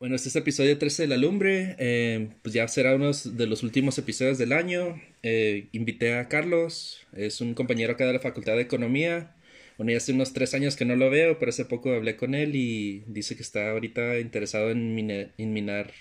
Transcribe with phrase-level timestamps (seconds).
[0.00, 1.74] Bueno, este es el episodio 13 de La Lumbre.
[1.78, 5.00] Eh, pues ya será uno de los últimos episodios del año.
[5.24, 9.34] Eh, invité a Carlos, es un compañero acá de la Facultad de Economía.
[9.76, 12.36] Bueno, ya hace unos tres años que no lo veo, pero hace poco hablé con
[12.36, 14.94] él y dice que está ahorita interesado en,
[15.36, 15.92] minar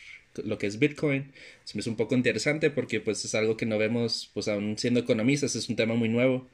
[0.44, 1.32] lo que es Bitcoin.
[1.64, 4.78] Se me hizo un poco interesante porque pues es algo que no vemos, pues aún
[4.78, 6.48] siendo economistas, es un tema muy nuevo.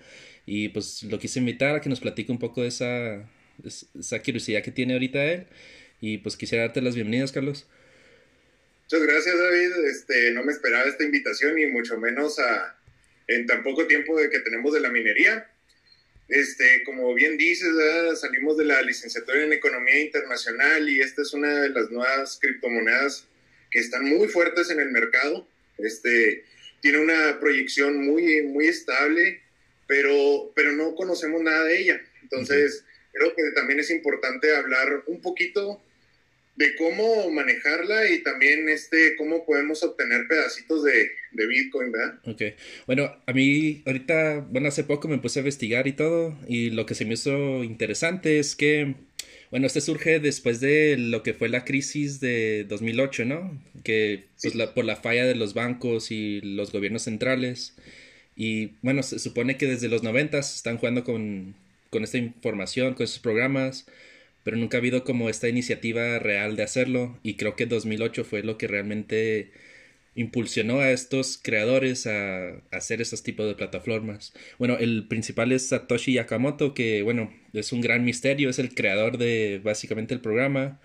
[0.45, 3.29] Y pues lo quise invitar a que nos platique un poco de esa,
[3.63, 5.47] esa curiosidad que tiene ahorita él.
[6.05, 7.65] Y pues quisiera darte las bienvenidas, Carlos.
[8.81, 9.71] Muchas gracias, David.
[9.85, 12.77] Este, no me esperaba esta invitación y mucho menos a,
[13.27, 15.49] en tan poco tiempo de que tenemos de la minería.
[16.27, 17.69] Este, como bien dices,
[18.19, 23.25] salimos de la licenciatura en Economía Internacional y esta es una de las nuevas criptomonedas
[23.71, 25.47] que están muy fuertes en el mercado.
[25.77, 26.43] Este,
[26.81, 29.39] tiene una proyección muy, muy estable,
[29.87, 32.01] pero, pero no conocemos nada de ella.
[32.23, 35.81] Entonces, creo que también es importante hablar un poquito
[36.55, 42.19] de cómo manejarla y también este cómo podemos obtener pedacitos de, de, Bitcoin, ¿verdad?
[42.25, 42.41] Ok.
[42.85, 46.85] Bueno, a mí ahorita, bueno, hace poco me puse a investigar y todo, y lo
[46.85, 48.93] que se me hizo interesante es que,
[49.49, 53.59] bueno, este surge después de lo que fue la crisis de 2008, ¿no?
[53.83, 57.75] Que pues, la, por la falla de los bancos y los gobiernos centrales.
[58.35, 61.55] Y bueno, se supone que desde los 90 están jugando con,
[61.89, 63.85] con esta información, con esos programas
[64.43, 68.43] pero nunca ha habido como esta iniciativa real de hacerlo y creo que 2008 fue
[68.43, 69.51] lo que realmente
[70.15, 74.33] impulsionó a estos creadores a, hacer esos tipos de plataformas.
[74.59, 79.17] Bueno, el principal es Satoshi Yakamoto, que bueno, es un gran misterio, es el creador
[79.17, 80.79] de básicamente el programa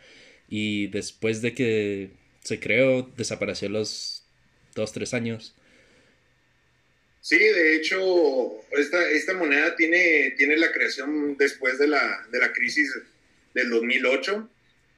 [0.49, 2.11] y después de que
[2.43, 4.25] se creó desapareció los
[4.75, 5.55] dos, tres años.
[7.21, 7.99] Sí, de hecho,
[8.71, 12.91] esta, esta moneda tiene, tiene la creación después de la, de la crisis
[13.55, 14.49] del 2008.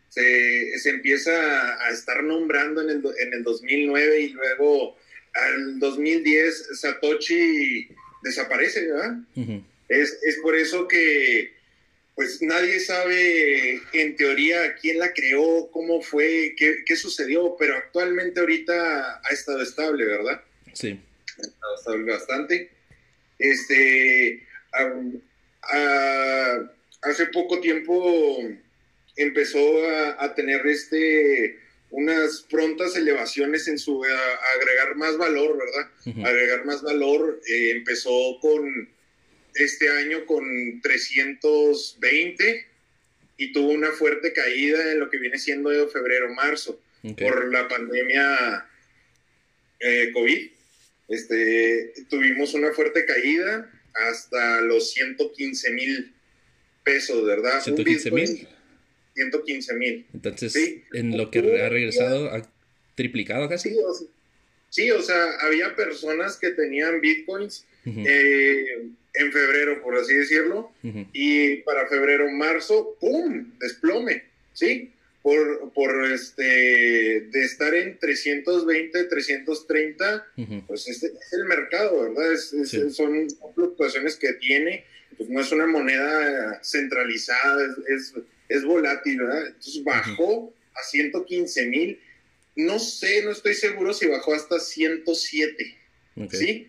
[0.08, 4.96] Se, se empieza a estar nombrando en el, en el 2009 y luego
[5.34, 7.88] al 2010 Satoshi
[8.22, 9.18] desaparece, ¿verdad?
[9.89, 11.52] es, es, por eso que
[12.14, 18.40] pues nadie sabe en teoría quién la creó, cómo fue, qué, qué sucedió, pero actualmente
[18.40, 20.42] ahorita ha estado estable, ¿verdad?
[20.74, 21.00] Sí.
[21.39, 22.70] Ha estado estable bastante.
[23.39, 24.46] Este,
[27.02, 28.38] hace poco tiempo
[29.16, 29.61] empezó
[30.18, 31.58] a, tener este
[31.90, 35.90] unas prontas elevaciones en su agregar más valor, ¿verdad?
[36.28, 37.40] Agregar más valor.
[37.46, 38.89] Eh, empezó con
[39.55, 42.66] este año con 320
[43.39, 46.80] y tuvo una fuerte caída en lo que viene siendo febrero-marzo
[47.18, 48.66] por la pandemia
[49.80, 50.50] eh, COVID.
[51.08, 56.14] Este, tuvimos una fuerte caída hasta los 115 mil
[56.85, 57.63] pesos, ¿verdad?
[57.63, 58.48] 115 mil.
[59.14, 60.07] 115 mil.
[60.14, 60.55] Entonces,
[60.92, 62.42] en lo que ha regresado, ha
[62.95, 63.74] triplicado casi.
[64.68, 70.70] Sí o, sea, había personas que tenían bitcoins eh, en febrero, por así decirlo,
[71.13, 73.52] y para febrero, marzo, ¡pum!
[73.58, 74.92] Desplome, ¿sí?
[75.23, 80.27] Por, por este, de estar en 320, 330,
[80.67, 82.36] pues este es el mercado, ¿verdad?
[82.90, 84.85] Son fluctuaciones que tiene
[85.16, 88.14] pues no es una moneda centralizada, es,
[88.48, 89.46] es, volátil, ¿verdad?
[89.48, 92.00] Entonces bajó a 115 mil.
[92.56, 95.76] No sé, no estoy seguro si bajó hasta 107,
[96.30, 96.68] ¿sí?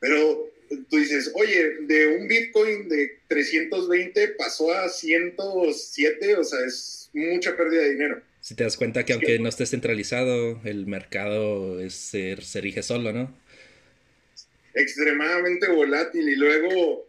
[0.00, 7.10] Pero tú dices, oye, de un Bitcoin de 320 pasó a 107, o sea, es
[7.12, 8.22] mucha pérdida de dinero.
[8.40, 12.82] Si te das cuenta que aunque no esté centralizado, el mercado es, se, se rige
[12.82, 13.36] solo, ¿no?
[14.74, 17.05] Extremadamente volátil y luego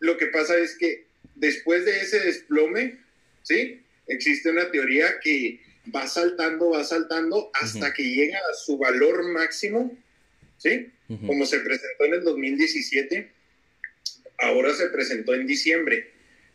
[0.00, 2.98] lo que pasa es que después de ese desplome,
[3.42, 3.80] ¿sí?
[4.06, 5.60] Existe una teoría que
[5.94, 9.96] va saltando, va saltando hasta que llega a su valor máximo,
[10.58, 10.90] ¿sí?
[11.26, 13.30] Como se presentó en el 2017,
[14.38, 16.10] ahora se presentó en diciembre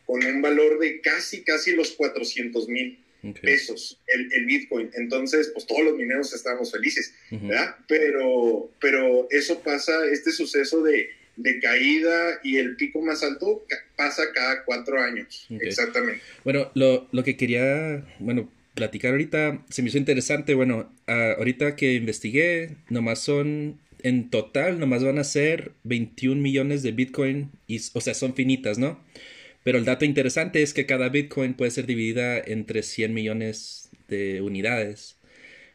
[0.05, 3.00] con un valor de casi, casi los 400 mil
[3.41, 4.91] pesos el, el, Bitcoin.
[4.94, 7.75] Entonces, pues todos los mineros estábamos felices, ¿verdad?
[7.87, 13.66] Pero, pero eso pasa, este suceso de de caída y el pico más alto
[13.96, 15.47] pasa cada cuatro años.
[15.49, 16.22] Exactamente.
[16.43, 20.53] Bueno, lo, lo, que quería, bueno, platicar ahorita se me hizo interesante.
[20.53, 26.91] Bueno, ahorita que investigué, nomás son, en total, nomás van a ser 21 millones de
[26.91, 29.03] Bitcoin, y, o sea, son finitas, ¿no?
[29.64, 34.41] Pero el dato interesante es que cada Bitcoin puede ser dividida entre 100 millones de
[34.41, 35.17] unidades.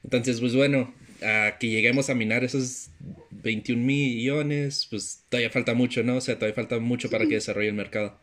[0.04, 2.90] Entonces, pues bueno, a que lleguemos a minar esos
[3.30, 6.16] 21 millones, pues todavía falta mucho, ¿no?
[6.16, 8.18] O sea, todavía falta mucho para que desarrolle el mercado.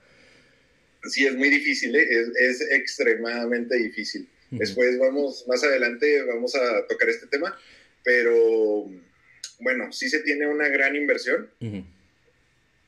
[1.04, 2.06] Sí, es muy difícil, ¿eh?
[2.10, 4.28] es, es, extremadamente difícil.
[4.50, 7.58] Después vamos, más adelante vamos a tocar este tema,
[8.04, 8.90] pero
[9.60, 11.50] bueno, sí se tiene una gran inversión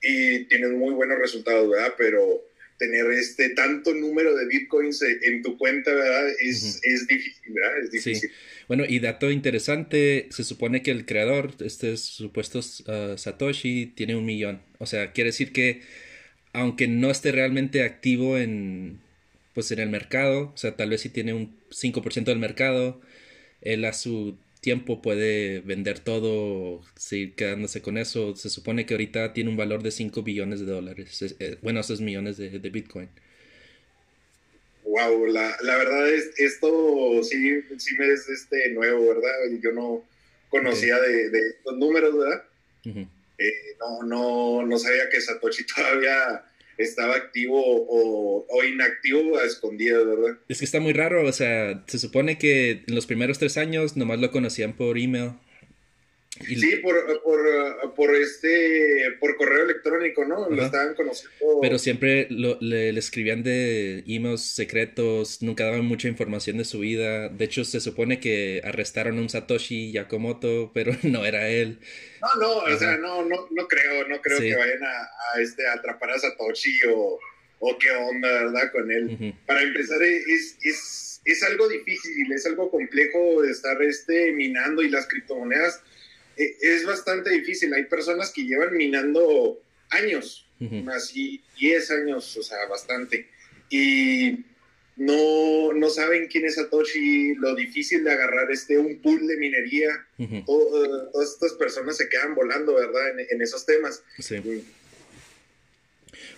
[0.02, 1.96] y tienes muy buenos resultados, ¿verdad?
[1.98, 2.46] Pero
[2.78, 6.30] tener este tanto número de bitcoins en tu cuenta, ¿verdad?
[6.40, 7.80] Es, es difícil, ¿verdad?
[7.84, 8.30] Es difícil.
[8.30, 8.36] Sí.
[8.70, 14.26] Bueno, y dato interesante, se supone que el creador, este supuesto uh, Satoshi, tiene un
[14.26, 14.62] millón.
[14.78, 15.82] O sea, quiere decir que
[16.54, 19.02] aunque no esté realmente activo en,
[19.54, 23.02] pues en el mercado, o sea, tal vez si tiene un 5% del mercado,
[23.62, 28.36] él a su tiempo puede vender todo, seguir quedándose con eso.
[28.36, 31.36] Se supone que ahorita tiene un valor de 5 billones de dólares.
[31.40, 33.10] Eh, bueno, esos millones de, Bitcoin.
[34.90, 39.32] Wow, la, la, verdad es esto sí, sí me es este nuevo, ¿verdad?
[39.62, 40.04] Yo no
[40.50, 42.44] conocía de, de, estos números, ¿verdad?
[43.38, 46.44] Eh, no, no, no sabía que Satoshi todavía
[46.80, 50.38] estaba activo o, inactivo a escondidas, ¿verdad?
[50.48, 53.96] Es que está muy raro, o sea, se supone que en los primeros tres años
[53.96, 55.34] nomás lo conocían por email
[56.48, 60.50] Sí, por, por, por, este, por correo electrónico, ¿no?
[60.50, 61.60] Lo estaban conociendo.
[61.62, 67.30] Pero siempre le, escribían de emails secretos, nunca daban mucha información de su vida.
[67.30, 71.80] De hecho, se supone que arrestaron a un Satoshi Yakamoto, pero no era él.
[72.22, 76.12] No, no, o sea, no, no, no creo, no creo que vayan a, este, atrapar
[76.12, 77.20] a Satoshi o,
[77.60, 78.72] o qué onda, ¿verdad?
[78.72, 79.36] Con él.
[79.46, 84.90] Para empezar, es, es, es algo difícil, es algo complejo de estar este, minando y
[84.90, 85.82] las criptomonedas
[86.40, 87.74] es bastante difícil.
[87.74, 93.28] Hay personas que llevan minando años, más y 10 años, o sea, bastante.
[93.70, 94.46] Y
[94.96, 100.06] no, no saben quién es Satoshi, lo difícil de agarrar este un pool de minería.
[100.46, 103.20] todas estas personas se quedan volando, ¿verdad?
[103.30, 104.04] En, esos temas.
[104.20, 104.36] Sí.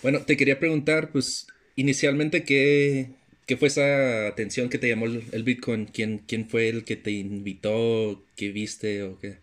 [0.01, 3.09] Bueno, te quería preguntar, pues, inicialmente, ¿qué,
[3.47, 5.85] ¿qué fue esa atención que te llamó el, Bitcoin?
[5.85, 8.23] ¿Quién, ¿Quién fue el que te invitó?
[8.35, 9.37] ¿Qué viste o qué?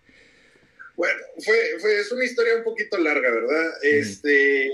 [0.98, 3.72] Bueno, fue, fue, es una historia un poquito larga, ¿verdad?
[3.84, 4.68] Este,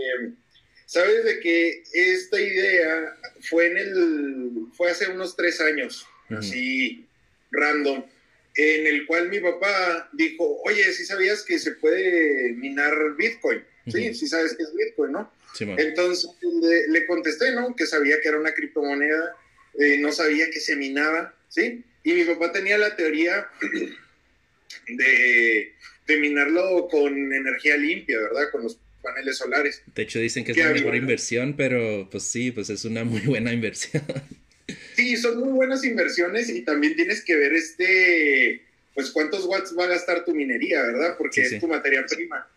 [0.86, 7.06] sabes de que esta idea fue en el, fue hace unos tres años, así,
[7.50, 8.06] random,
[8.56, 13.62] en el cual mi papá dijo, oye, si sabías que se puede minar Bitcoin?
[13.86, 15.30] Sí, sí sabes que es Bitcoin, ¿no?
[15.60, 16.30] Entonces
[16.88, 17.76] le, contesté, ¿no?
[17.76, 19.36] Que sabía que era una criptomoneda,
[19.78, 21.84] eh, no sabía que se minaba, ¿sí?
[22.02, 23.46] Y mi papá tenía la teoría
[24.88, 25.74] de
[26.06, 28.50] terminarlo con energía limpia, ¿verdad?
[28.50, 29.82] Con los paneles solares.
[29.94, 33.20] De hecho, dicen que es la mejor inversión, pero pues sí, pues es una muy
[33.26, 34.02] buena inversión.
[34.96, 38.62] Sí, son muy buenas inversiones y también tienes que ver este,
[38.94, 41.16] pues cuántos watts va a gastar tu minería, ¿verdad?
[41.18, 42.48] Porque es tu materia prima.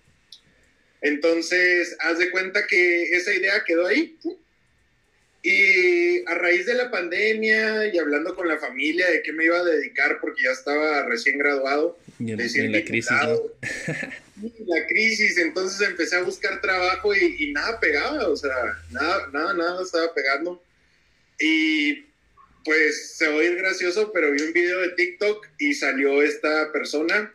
[1.01, 4.17] Entonces, haz de cuenta que esa idea quedó ahí.
[5.49, 9.57] Y a raíz de la pandemia y hablando con la familia de qué me iba
[9.57, 13.17] a dedicar porque ya estaba recién graduado, en, la crisis.
[14.65, 19.83] La crisis, entonces empecé a buscar trabajo y, nada pegaba, o sea, nada, nada, nada
[19.83, 20.61] estaba pegando.
[21.39, 22.03] Y
[22.65, 26.73] pues se va a ir gracioso, pero vi un video de TikTok y salió esta
[26.73, 27.31] persona,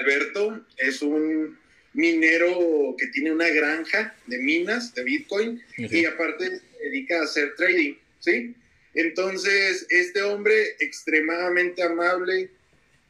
[0.00, 1.58] Alberto, es un
[1.92, 7.54] minero que tiene una granja de minas de Bitcoin y aparte se dedica a hacer
[7.56, 8.54] trading, ¿sí?
[8.94, 12.50] Entonces, este hombre extremadamente amable,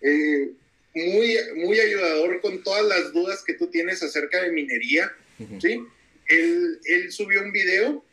[0.01, 0.51] eh,
[0.95, 5.13] muy, muy ayudador con todas las dudas que tú tienes acerca de minería,
[5.61, 5.81] ¿sí?
[6.29, 8.05] Él, él subió un video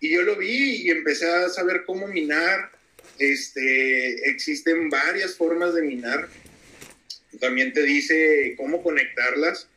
[0.00, 2.70] y yo lo vi y empecé a saber cómo minar.
[3.18, 6.28] Este, existen varias formas de minar.
[7.40, 9.68] También te dice cómo conectarlas.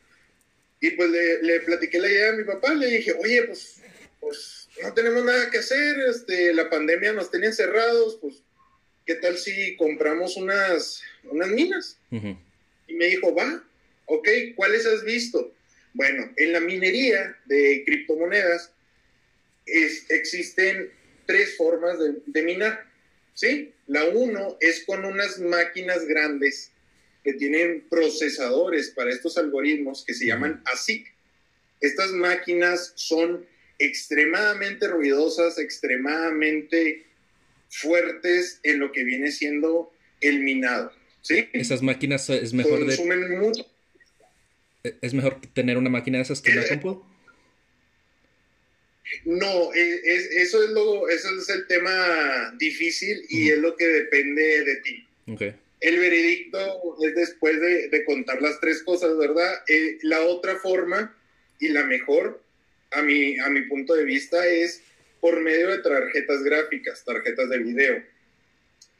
[0.80, 3.76] Y pues le, le, platiqué la idea a mi papá, le dije, oye, pues,
[4.18, 8.42] pues no tenemos nada que hacer, este, la pandemia nos tenía encerrados, pues,
[9.04, 11.98] ¿qué tal si compramos unas, unas minas?
[12.10, 13.62] Y me dijo, va,
[14.06, 15.52] ok, ¿cuáles has visto?
[15.92, 18.72] Bueno, en la minería de criptomonedas
[19.66, 20.90] es, existen
[21.26, 22.86] tres formas de, de minar,
[23.34, 23.72] ¿sí?
[23.86, 26.70] La uno es con unas máquinas grandes
[27.22, 31.06] que tienen procesadores para estos algoritmos que se llaman ASIC.
[31.80, 33.46] Estas máquinas son
[33.84, 37.04] extremadamente ruidosas, extremadamente
[37.68, 40.92] fuertes en lo que viene siendo el minado.
[41.22, 41.48] ¿sí?
[41.52, 43.36] Esas máquinas es mejor de...
[43.38, 43.66] Mucho.
[45.00, 47.04] ¿Es mejor tener una máquina de esas que una compu?
[49.24, 53.86] No, e, es, eso, es lo, eso es el tema difícil y es lo que
[53.86, 55.06] depende de ti.
[55.28, 55.54] Okay.
[55.80, 59.62] El veredicto es después de, contar las tres cosas, ¿verdad?
[59.68, 61.16] Eh, la otra forma
[61.58, 62.42] y la mejor,
[62.92, 64.82] a mi, a mi punto de vista, es
[65.20, 68.02] por medio de tarjetas gráficas, tarjetas de video.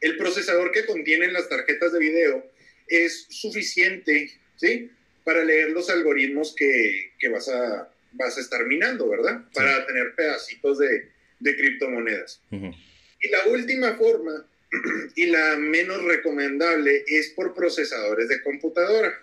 [0.00, 2.52] El procesador que contienen las tarjetas de video
[2.88, 4.90] es suficiente, ¿sí?
[5.24, 9.44] Para leer los algoritmos que, vas, a, vas a estar minando, ¿verdad?
[9.54, 11.08] Para tener pedacitos de,
[11.40, 12.40] criptomonedas.
[12.50, 14.46] Y la última forma,
[15.16, 19.21] y la menos recomendable, es por procesadores de computadora.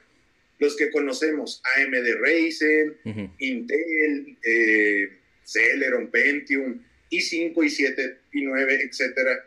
[0.60, 2.98] Los que conocemos, AMD Ryzen,
[3.40, 5.10] Intel, eh,
[5.44, 9.46] Celeron, Pentium, i5, i7, i9, etcétera.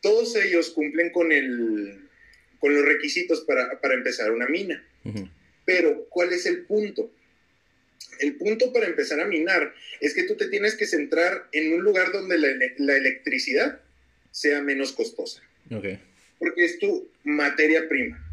[0.00, 2.08] Todos ellos cumplen con, el,
[2.58, 4.82] con los requisitos para, empezar una mina.
[5.64, 7.12] Pero, ¿cuál es el punto?
[8.18, 11.82] El punto para empezar a minar es que tú te tienes que centrar en un
[11.82, 13.80] lugar donde la, electricidad
[14.30, 15.42] sea menos costosa.
[16.38, 18.26] Porque es tu materia prima.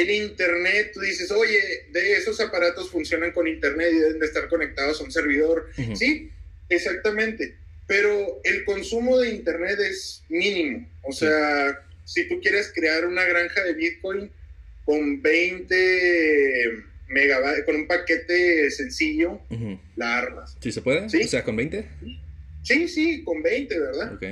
[0.00, 1.58] El Internet, tú dices, oye,
[1.92, 5.70] de esos aparatos funcionan con Internet y deben de estar conectados a un servidor.
[5.94, 6.30] Sí,
[6.68, 7.56] exactamente.
[7.86, 10.88] Pero el consumo de Internet es mínimo.
[11.02, 14.30] O sea, si tú quieres crear una granja de Bitcoin
[14.84, 19.40] con 20 megabytes, con un paquete sencillo,
[19.96, 20.56] la armas.
[20.60, 21.08] ¿Sí se puede?
[21.08, 21.22] ¿Sí?
[21.22, 21.86] O sea, con 20?
[22.62, 24.14] Sí, sí, con 20, ¿verdad?
[24.14, 24.24] Ok.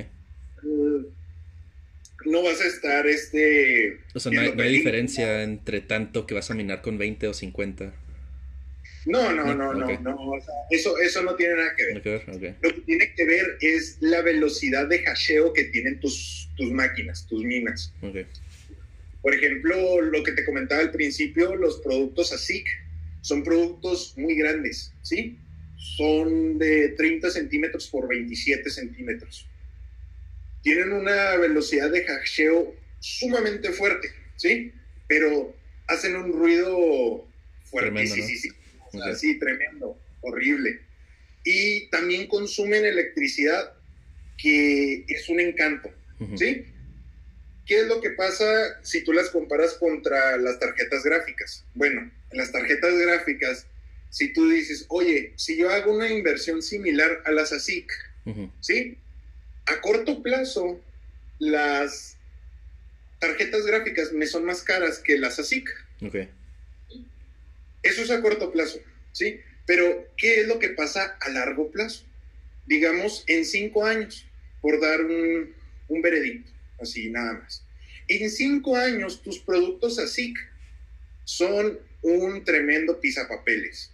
[2.25, 3.99] No vas a estar este...
[4.13, 7.93] O sea, no hay, diferencia entre tanto que vas a minar con 20 o 50.
[9.05, 10.31] No, no, no, no, no.
[10.71, 12.55] eso, eso no tiene nada que ver.
[12.61, 17.27] Lo que tiene que ver es la velocidad de hasheo que tienen tus, tus máquinas,
[17.27, 17.93] tus minas.
[19.21, 22.67] Por ejemplo, lo que te comentaba al principio, los productos ASIC
[23.21, 25.37] son productos muy grandes, ¿sí?
[25.77, 29.47] Son de 30 centímetros por 27 centímetros
[30.65, 34.73] tienen una velocidad de hasheo sumamente fuerte, ¿sí?
[35.07, 35.55] Pero
[35.85, 37.27] hacen un ruido
[37.65, 38.55] fuertísimo,
[39.03, 40.81] así tremendo, horrible.
[41.43, 43.73] Y también consumen electricidad,
[44.39, 45.93] que es un encanto,
[46.35, 46.65] ¿sí?
[47.67, 48.45] ¿Qué es lo que pasa
[48.81, 51.63] si tú las comparas contra las tarjetas gráficas?
[51.75, 53.67] Bueno, en las tarjetas gráficas,
[54.09, 57.91] si tú dices, oye, si yo hago una inversión similar a las ASIC,
[58.61, 58.97] ¿sí?
[59.65, 60.79] A corto plazo,
[61.39, 62.17] las
[63.19, 65.69] tarjetas gráficas me son más caras que las ASIC.
[66.01, 66.29] Okay.
[67.83, 68.79] Eso es a corto plazo,
[69.11, 69.39] ¿sí?
[69.65, 72.03] Pero, ¿qué es lo que pasa a largo plazo?
[72.67, 74.25] Digamos, en cinco años,
[74.61, 75.53] por dar un,
[75.87, 77.63] un veredicto, así nada más.
[78.07, 80.37] En cinco años, tus productos ASIC
[81.23, 83.91] son un tremendo pisapapeles,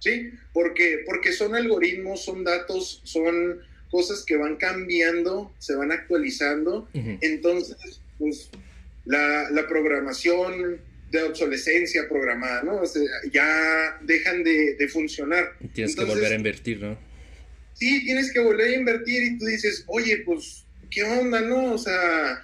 [0.00, 0.32] ¿sí?
[0.52, 6.88] Porque, porque son algoritmos, son datos, son cosas que van cambiando, se van actualizando.
[6.92, 8.50] Entonces, pues,
[9.04, 10.80] la, programación
[11.10, 12.82] de obsolescencia programada, ¿no?
[13.32, 15.52] ya dejan de, funcionar.
[15.72, 16.98] Tienes que volver a invertir, ¿no?
[17.74, 21.74] Sí, tienes que volver a invertir y tú dices, oye, pues, ¿qué onda, no?
[21.74, 22.42] O sea,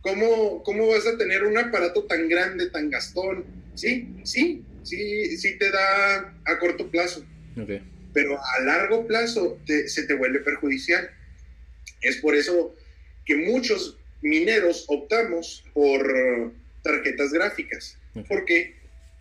[0.00, 3.44] ¿cómo, cómo vas a tener un aparato tan grande, tan gastón?
[3.74, 7.24] Sí, sí, sí, sí te da a corto plazo.
[7.60, 7.82] Okay
[8.12, 11.10] pero a largo plazo se te vuelve perjudicial.
[12.00, 12.74] Es por eso
[13.24, 16.52] que muchos mineros optamos por
[16.82, 18.74] tarjetas gráficas, porque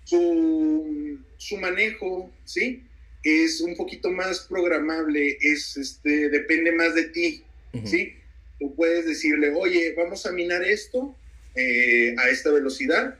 [0.04, 2.84] su, su, manejo, ¿sí?
[3.24, 7.44] Es un poquito más programable, es, este, depende más de ti,
[7.86, 8.16] ¿sí?
[8.60, 11.16] Tú puedes decirle, oye, vamos a minar esto
[11.56, 13.16] eh, a esta velocidad,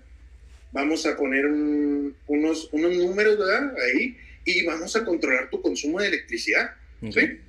[0.72, 3.76] vamos a poner unos, unos números, ¿verdad?
[3.78, 6.72] Ahí, y vamos a controlar tu consumo de electricidad.
[7.12, 7.40] ¿sí?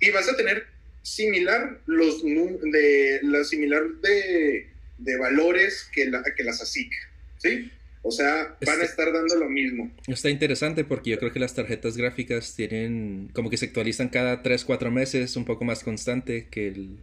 [0.00, 0.66] Y vas a tener
[1.02, 4.68] similar los de la similar de,
[4.98, 6.92] de valores que, la, que las ASIC,
[7.38, 7.70] ¿sí?
[8.02, 9.90] O sea, van a estar dando lo mismo.
[10.06, 14.42] Está interesante porque yo creo que las tarjetas gráficas tienen como que se actualizan cada
[14.42, 16.96] 3, 4 meses, un poco más constante que el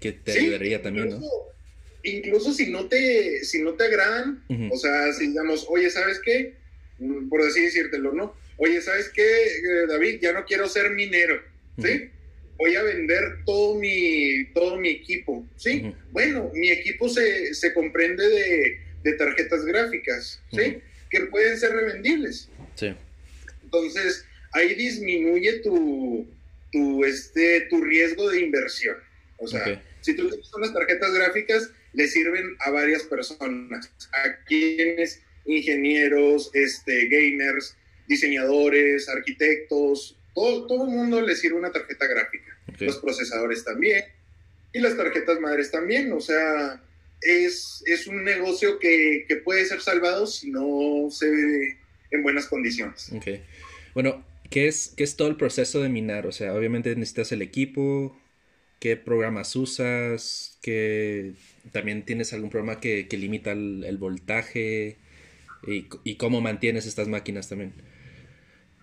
[0.00, 1.20] que te ayudaría también, ¿no?
[2.04, 6.54] Incluso si no te si no te agradan, o sea, si digamos, "Oye, ¿sabes qué?
[7.28, 8.34] Por así decírtelo, ¿no?
[8.56, 10.18] Oye, ¿sabes qué, eh, David?
[10.20, 11.40] Ya no quiero ser minero,
[11.80, 12.10] ¿sí?
[12.56, 15.94] Voy a vender todo mi, todo mi equipo, ¿sí?
[16.10, 20.78] Bueno, mi equipo se, se comprende de, de, tarjetas gráficas, ¿sí?
[21.08, 22.48] Que pueden ser revendibles.
[22.74, 22.94] Sí.
[23.62, 26.26] Entonces, ahí disminuye tu,
[26.72, 28.96] tu, este, tu riesgo de inversión.
[29.36, 33.90] O sea, si tú tienes unas tarjetas gráficas, le sirven a varias personas.
[34.12, 37.76] A quienes ingenieros, este, gamers,
[38.06, 42.56] diseñadores, arquitectos, todo, todo el mundo le sirve una tarjeta gráfica.
[42.78, 44.04] Los procesadores también
[44.72, 46.12] y las tarjetas madres también.
[46.12, 46.80] O sea,
[47.20, 51.78] es, es un negocio que, que, puede ser salvado si no se ve
[52.10, 53.10] en buenas condiciones.
[53.12, 53.42] Okay.
[53.94, 56.26] Bueno, ¿qué es, ¿qué es todo el proceso de minar?
[56.26, 58.16] O sea, obviamente necesitas el equipo,
[58.78, 61.32] qué programas usas, que
[61.72, 64.98] también tienes algún programa que, limita el, voltaje
[65.66, 67.74] y, cómo mantienes estas máquinas también.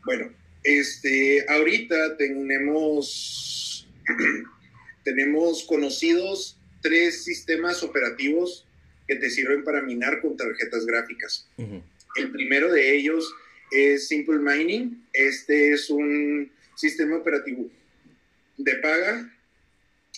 [0.06, 0.32] Bueno,
[0.64, 3.88] este, ahorita tenemos,
[5.04, 8.68] tenemos conocidos tres sistemas operativos
[9.08, 11.48] que te sirven para minar con tarjetas gráficas.
[12.16, 13.34] El primero de ellos
[13.72, 15.06] es Simple Mining.
[15.14, 17.70] Este es un sistema operativo
[18.58, 19.32] de paga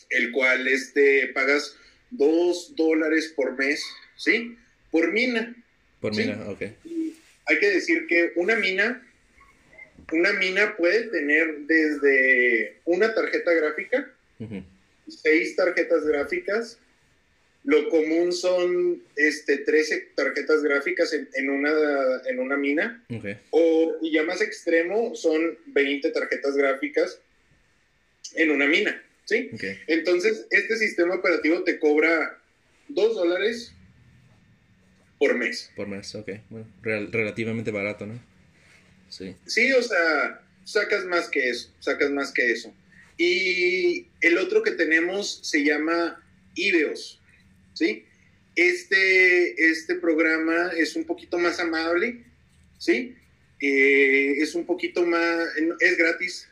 [0.10, 1.76] el cual este, pagas
[2.12, 3.84] dos dólares por mes,
[4.16, 4.58] ¿sí?
[4.92, 5.56] Por mina.
[6.00, 6.62] Por mina, ok.
[7.46, 9.04] hay que decir que una mina,
[10.12, 14.12] una mina puede tener desde una tarjeta gráfica,
[15.08, 16.77] seis tarjetas gráficas,
[17.63, 21.72] lo común son este, 13 tarjetas gráficas en, una,
[22.25, 23.04] en una mina.
[23.50, 27.20] O, y ya más extremo, son 20 tarjetas gráficas
[28.36, 29.04] en una mina.
[29.25, 29.51] ¿sí?
[29.88, 32.39] Entonces, este sistema operativo te cobra
[32.88, 33.74] 2 dólares
[35.17, 35.71] por mes.
[35.75, 36.29] Por mes, ok.
[36.50, 38.19] Bueno, relativamente barato, ¿no?
[39.09, 39.36] Sí.
[39.45, 42.74] Sí, o sea, sacas más que eso, sacas más que eso.
[43.17, 46.24] Y el otro que tenemos se llama
[46.55, 47.19] Ibeos,
[47.74, 48.05] ¿sí?
[48.55, 52.24] Este, este programa es un poquito más amable,
[52.77, 53.15] ¿sí?
[53.59, 55.47] Eh, es un poquito más,
[55.79, 56.50] es gratis,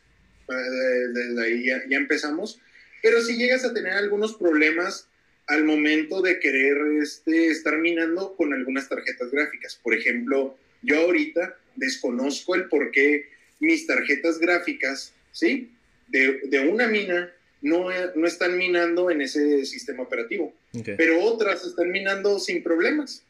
[0.50, 2.60] eh, desde ahí ya, empezamos,
[3.02, 5.08] pero si llegas a tener algunos problemas
[5.48, 9.80] al momento de querer este, estar minando con algunas tarjetas gráficas.
[9.82, 13.28] Por ejemplo, yo ahorita desconozco el por qué
[13.60, 15.72] mis tarjetas gráficas, ¿sí?
[16.08, 20.54] De, una mina no, no, están minando en ese sistema operativo,
[20.98, 23.24] pero otras están minando sin problemas.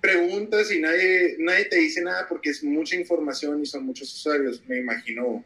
[0.00, 4.62] Preguntas y nadie, nadie te dice nada porque es mucha información y son muchos usuarios.
[4.68, 5.44] Me imagino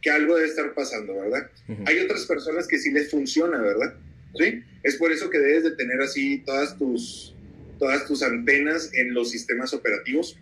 [0.00, 1.50] que algo debe estar pasando, ¿verdad?
[1.84, 3.96] Hay otras personas que sí les funciona, ¿verdad?
[4.38, 4.62] ¿Sí?
[4.82, 7.34] Es por eso que debes de tener así todas tus,
[7.78, 10.38] todas tus antenas en los sistemas operativos.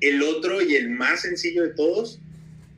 [0.00, 2.20] El otro y el más sencillo de todos,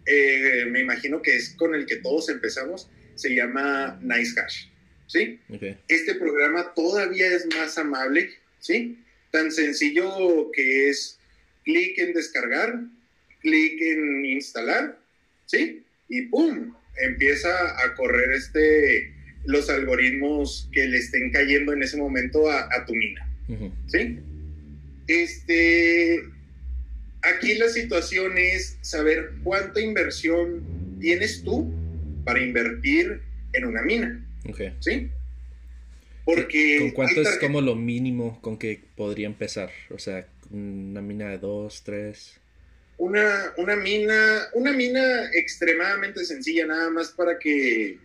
[0.07, 4.69] eh, me imagino que es con el que todos empezamos, se llama NiceHash,
[5.07, 5.41] ¿sí?
[5.89, 8.99] Este programa todavía es más amable, ¿sí?
[9.31, 11.19] Tan sencillo que es
[11.65, 12.81] clic en descargar,
[13.43, 15.01] clic en instalar
[15.51, 15.85] ¿sí?
[16.09, 16.75] Y ¡pum!
[16.97, 17.51] Empieza
[17.85, 19.13] a correr este,
[19.45, 23.29] los algoritmos que le estén cayendo en ese momento a, tu mina,
[23.87, 24.19] ¿sí?
[25.07, 26.23] Este,
[27.23, 31.73] aquí la situación es saber cuánta inversión tienes tú
[32.25, 33.23] para invertir
[33.53, 34.25] en una mina,
[34.81, 35.11] ¿sí?
[36.25, 36.79] Porque...
[36.81, 39.71] ¿Con cuánto es como lo mínimo con que podría empezar?
[39.91, 42.41] O sea, una mina de dos, tres
[43.01, 47.99] una, una mina, una mina extremadamente sencilla, nada más para que,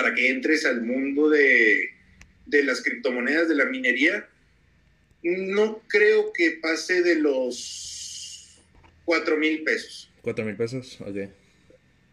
[0.00, 1.90] para que entres al mundo de,
[2.46, 4.26] de las criptomonedas, de la minería.
[5.22, 8.58] No creo que pase de los
[9.04, 10.10] cuatro mil pesos.
[10.22, 10.98] ¿Cuatro mil pesos?
[11.02, 11.28] Ok.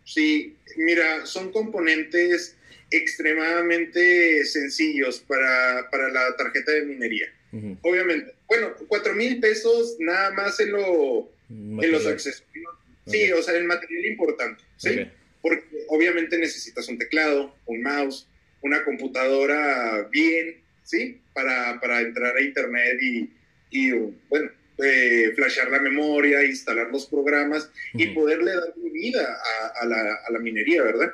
[0.04, 2.58] Sí, mira, son componentes
[2.92, 7.34] extremadamente sencillos para, para la tarjeta de minería.
[7.82, 8.34] Obviamente.
[8.48, 12.76] Bueno, cuatro mil pesos nada más en lo, en los accesorios.
[13.06, 15.08] Sí, o sea, el material importante, ¿sí?
[15.42, 18.28] Porque obviamente necesitas un teclado, un mouse,
[18.62, 21.20] una computadora bien, ¿sí?
[21.34, 23.30] Para, para entrar a internet y,
[23.70, 23.92] y
[24.30, 24.52] bueno,
[24.84, 29.40] eh, flashear la memoria, instalar los programas y poderle dar vida
[29.82, 31.14] a, la, a la, minería, ¿verdad?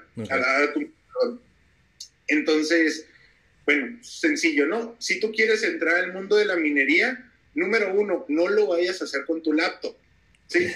[2.28, 3.08] Entonces,
[3.66, 4.96] bueno, sencillo, ¿no?
[5.00, 9.06] Si tú quieres entrar al mundo de la minería, número uno, no lo vayas a
[9.06, 9.96] hacer con tu laptop.
[10.54, 10.68] ¿Sí?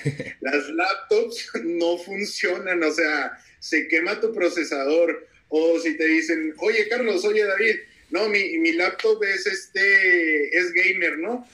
[0.42, 5.28] Las laptops no funcionan, o sea, se quema tu procesador.
[5.50, 7.76] O si te dicen, oye Carlos, oye David,
[8.10, 11.48] no, mi, mi laptop es este, es gamer, ¿no?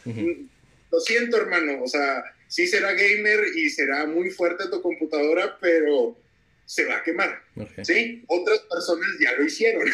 [0.91, 6.17] Lo siento, hermano, o sea, sí será gamer y será muy fuerte tu computadora, pero
[6.65, 7.41] se va a quemar,
[7.83, 8.23] ¿sí?
[8.27, 9.87] Otras personas ya lo hicieron.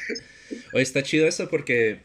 [0.72, 2.00] Oye, está chido eso porque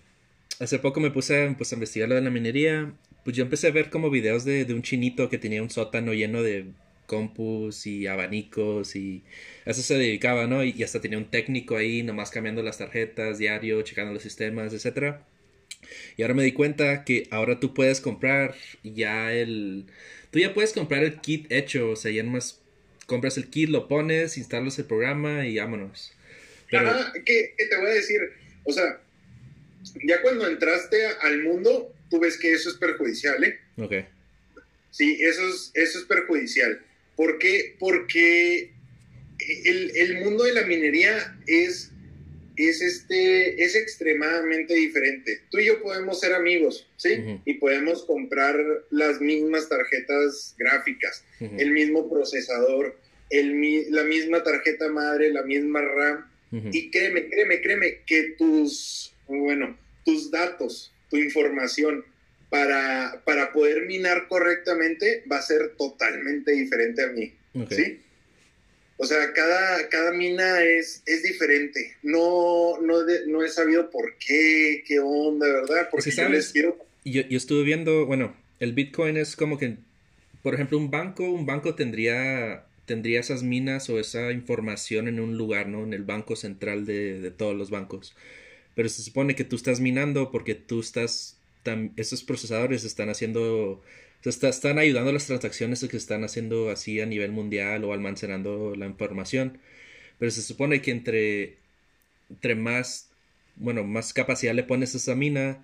[0.59, 2.91] hace poco me puse pues, a investigar lo de la minería
[3.25, 6.43] pues yo empecé a ver como videos de, un chinito que tenía un sótano lleno
[6.43, 6.67] de
[7.07, 9.23] compus y abanicos y
[9.65, 10.63] eso se dedicaba, ¿no?
[10.63, 15.25] Y, hasta tenía un técnico ahí nomás cambiando las tarjetas diario, checando los sistemas, etcétera.
[16.17, 19.87] Y ahora me di cuenta que ahora tú puedes comprar ya el...
[20.29, 22.61] Tú ya puedes comprar el kit hecho, o sea, ya nomás
[23.07, 26.13] compras el kit, lo pones, instalas el programa y vámonos.
[26.69, 26.93] Pero...
[27.25, 28.19] ¿qué, ¿qué, te voy a decir?
[28.65, 29.01] O sea,
[30.03, 33.59] ya cuando entraste al mundo, tú ves que eso es perjudicial, ¿eh?
[33.77, 33.93] Ok.
[34.91, 36.81] Sí, eso es, eso es perjudicial.
[37.15, 37.75] ¿Por qué?
[37.79, 38.71] Porque
[39.65, 41.91] el, el mundo de la minería es
[42.57, 45.41] es, este, es extremadamente diferente.
[45.49, 47.39] Tú y yo podemos ser amigos, ¿sí?
[47.45, 48.57] Y podemos comprar
[48.91, 52.97] las mismas tarjetas gráficas, el mismo procesador,
[53.29, 56.31] el, la misma tarjeta madre, la misma RAM.
[56.71, 62.03] Y créeme, créeme, créeme que tus, bueno, tus datos, tu información
[62.49, 67.33] para, para poder minar correctamente va a ser totalmente diferente a mí,
[67.69, 68.01] ¿sí?
[68.97, 71.97] O sea, cada, cada mina es, es diferente.
[72.01, 75.89] No, no, no he sabido por qué, qué onda, ¿verdad?
[75.91, 76.77] Porque yo les quiero...
[77.03, 79.75] Yo, yo estuve viendo, bueno, el Bitcoin es como que,
[80.43, 85.37] por ejemplo, un banco, un banco tendría, tendría esas minas o esa información en un
[85.37, 85.83] lugar, ¿no?
[85.83, 88.15] En el banco central de, de todos los bancos.
[88.75, 91.37] Pero se supone que tú estás minando porque tú estás,
[91.95, 93.81] esos procesadores están haciendo
[94.29, 98.75] están ayudando a las transacciones que se están haciendo así a nivel mundial o almacenando
[98.75, 99.59] la información.
[100.17, 101.57] Pero se supone que entre,
[102.29, 103.09] entre más,
[103.55, 105.63] bueno, más capacidad le pones a esa mina,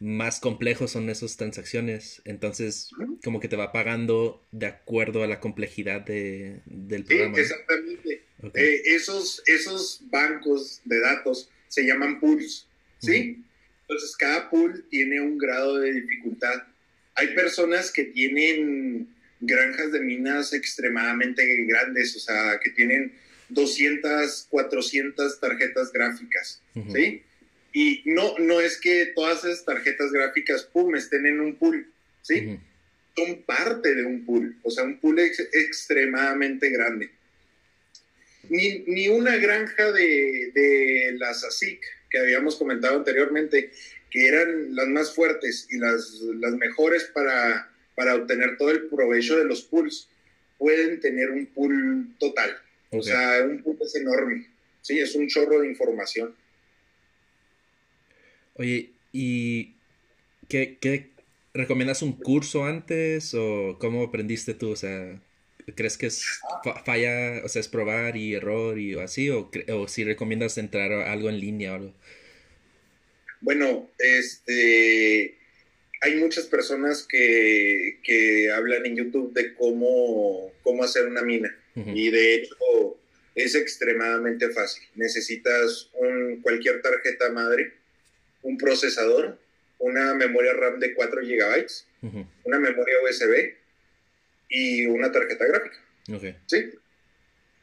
[0.00, 2.22] más complejos son esas transacciones.
[2.24, 2.90] Entonces,
[3.22, 7.36] como que te va pagando de acuerdo a la complejidad de, del programa.
[7.36, 8.22] Sí, exactamente.
[8.54, 12.66] Eh, esos, esos bancos de datos se llaman pools,
[12.98, 13.42] ¿sí?
[13.82, 16.62] Entonces, cada pool tiene un grado de dificultad
[17.20, 19.08] hay personas que tienen
[19.40, 23.12] granjas de minas extremadamente grandes, o sea, que tienen
[23.50, 27.22] 200, 400 tarjetas gráficas, ¿sí?
[27.72, 31.86] Y no, no es que todas esas tarjetas gráficas, pum, estén en un pool,
[32.22, 32.58] ¿sí?
[33.16, 37.10] Son parte de un pool, o sea, un pool extremadamente grande.
[38.50, 43.70] Ni, ni, una granja de, de las ASIC que habíamos comentado anteriormente
[44.10, 49.38] que eran las más fuertes y las, las mejores para, para obtener todo el provecho
[49.38, 50.08] de los pools,
[50.58, 52.56] pueden tener un pool total.
[52.90, 54.48] O sea, un pool es enorme.
[54.82, 56.34] Sí, es un chorro de información.
[58.54, 59.74] Oye, ¿y
[60.48, 61.10] qué, qué
[61.54, 64.70] recomiendas un curso antes o cómo aprendiste tú?
[64.70, 65.20] O sea,
[65.74, 66.40] ¿crees que es
[66.84, 69.30] falla, o sea, es probar y error y así?
[69.30, 71.94] ¿O, o si recomiendas entrar a algo en línea o algo?
[73.40, 75.38] Bueno, este,
[76.00, 81.54] hay muchas personas que, que hablan en YouTube de cómo, cómo hacer una mina.
[81.74, 82.98] Y de hecho,
[83.34, 84.82] es extremadamente fácil.
[84.96, 87.72] Necesitas un, cualquier tarjeta madre,
[88.42, 89.38] un procesador,
[89.78, 91.66] una memoria RAM de 4 GB,
[92.44, 93.54] una memoria USB
[94.50, 95.76] y una tarjeta gráfica.
[96.46, 96.70] ¿Sí?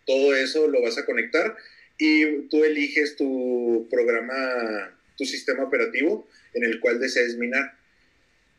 [0.08, 1.56] Todo eso lo vas a conectar
[1.98, 7.74] y tú eliges tu programa tu sistema operativo en el cual desees minar.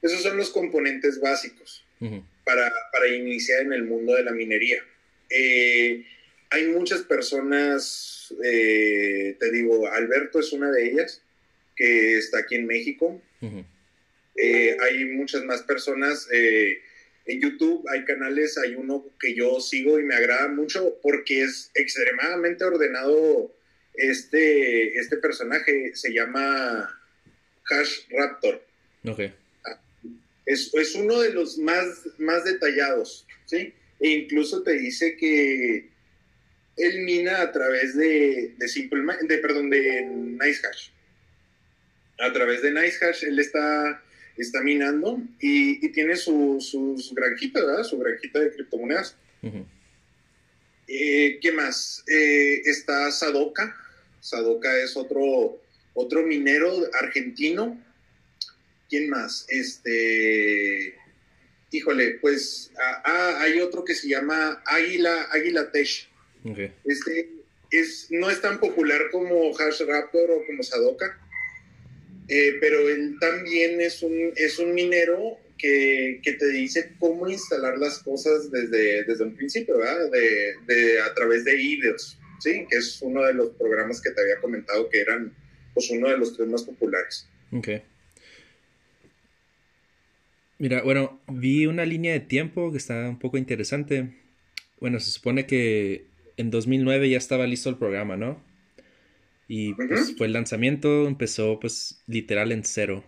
[0.02, 1.84] Esos son los componentes básicos
[2.44, 4.82] para, para, iniciar en el mundo de la minería.
[5.30, 6.04] Eh,
[6.50, 11.22] hay muchas personas, eh, te digo, Alberto es una de ellas,
[11.74, 13.20] que está aquí en México.
[14.36, 16.28] Eh, hay muchas más personas.
[17.28, 21.70] En YouTube hay canales, hay uno que yo sigo y me agrada mucho porque es
[21.74, 23.54] extremadamente ordenado
[23.92, 26.88] este, este personaje se llama
[27.68, 28.64] Hash Raptor.
[29.04, 29.34] Okay.
[30.46, 33.74] Es, es, uno de los más, más detallados, ¿sí?
[34.00, 35.90] E incluso te dice que
[36.76, 40.90] él mina a través de, de Simple, de, perdón, de NiceHash.
[42.20, 44.02] A través de NiceHash él está,
[44.42, 47.85] está minando y, y tiene su, su, granjita, ¿verdad?
[47.85, 49.16] Su granjita de criptomonedas.
[50.87, 52.05] Eh, ¿Qué más?
[52.09, 53.77] Eh, está Sadoka,
[54.20, 55.61] Sadoka es otro,
[55.94, 57.83] otro minero argentino.
[58.88, 59.44] ¿Quién más?
[59.48, 60.94] Este,
[61.70, 62.70] híjole, pues
[63.05, 66.09] ah, hay otro que se llama Águila, Águila Tesh.
[66.85, 67.31] Este
[67.70, 71.20] es, no es tan popular como Hash Raptor o como Sadoka,
[72.28, 77.98] eh, pero él también es un, es un minero que, te dice cómo instalar las
[77.98, 80.10] cosas desde, desde un principio, ¿verdad?
[80.10, 82.18] De, a través de IDEOS.
[82.40, 82.66] ¿sí?
[82.70, 85.34] Que es uno de los programas que te había comentado que eran
[85.74, 87.28] pues uno de los tres más populares.
[87.52, 87.68] Ok.
[90.58, 94.14] Mira, bueno, vi una línea de tiempo que está un poco interesante.
[94.80, 98.42] Bueno, se supone que en 2009 ya estaba listo el programa, ¿no?
[99.48, 103.02] Y pues fue el lanzamiento, empezó pues literal en cero.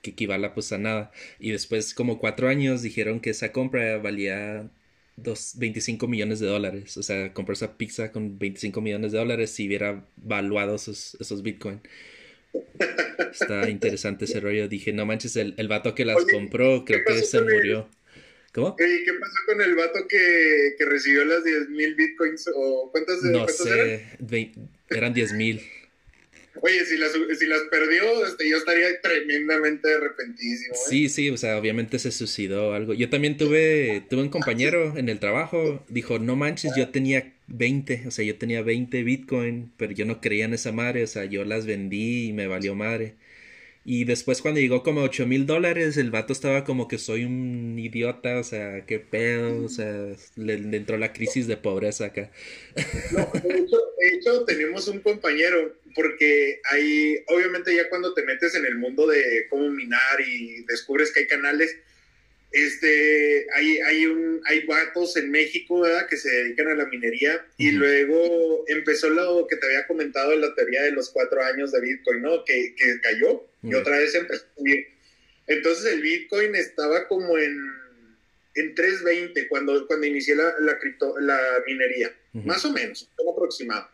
[0.08, 1.12] que equivale pues a nada.
[1.38, 4.70] Y después, como cuatro años, dijeron que esa compra valía
[5.16, 6.96] dos, 25 millones de dólares.
[6.96, 11.42] O sea, compró esa pizza con 25 millones de dólares si hubiera valuado esos, esos
[11.42, 11.80] Bitcoin.
[13.32, 14.68] Está interesante ese rollo.
[14.68, 17.88] Dije, no manches, el, el vato que las compró, creo que se murió.
[18.52, 18.76] ¿Cómo?
[18.78, 22.48] ¿Y qué pasó con el vato que, que recibió las 10 mil bitcoins?
[22.54, 24.70] ¿O cuántas, no sé, eran?
[24.88, 25.60] eran 10 mil.
[26.60, 30.74] Oye, si las, si las perdió, este, yo estaría tremendamente arrepentísimo.
[30.74, 30.78] ¿eh?
[30.88, 32.94] Sí, sí, o sea, obviamente se suicidó algo.
[32.94, 38.04] Yo también tuve, tuve un compañero en el trabajo, dijo, no manches, yo tenía 20,
[38.06, 41.24] o sea, yo tenía 20 Bitcoin, pero yo no creía en esa madre, o sea,
[41.24, 43.14] yo las vendí y me valió madre.
[43.90, 47.78] Y después cuando llegó como 8 mil dólares, el vato estaba como que soy un
[47.78, 52.30] idiota, o sea, qué pedo, o sea, le, entró la crisis de pobreza acá.
[53.12, 58.54] No, de hecho, de hecho, tenemos un compañero, porque ahí, obviamente ya cuando te metes
[58.56, 61.74] en el mundo de cómo minar y descubres que hay canales,
[62.50, 66.06] este, hay, hay, un, hay vatos en México ¿verdad?
[66.08, 70.40] que se dedican a la minería y luego empezó lo que te había comentado en
[70.40, 72.44] la teoría de los cuatro años de Bitcoin, ¿no?
[72.44, 74.86] Que, que cayó y otra vez empezó a subir.
[75.46, 77.58] Entonces el Bitcoin estaba como en,
[78.54, 83.88] en 320 cuando, cuando inicié la, la, cripto, la minería, más o menos, como aproximado.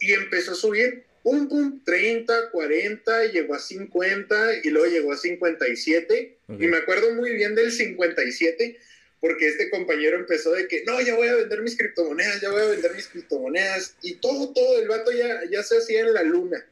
[0.00, 5.16] Y empezó a subir pum, pum, 30, 40, llegó a 50 y luego llegó a
[5.16, 6.36] 57.
[6.48, 8.78] Y me acuerdo muy bien del 57
[9.22, 12.62] porque este compañero empezó de que, no, ya voy a vender mis criptomonedas, ya voy
[12.62, 13.94] a vender mis criptomonedas.
[14.02, 16.66] Y todo, todo, el vato ya, ya se hacía en la luna.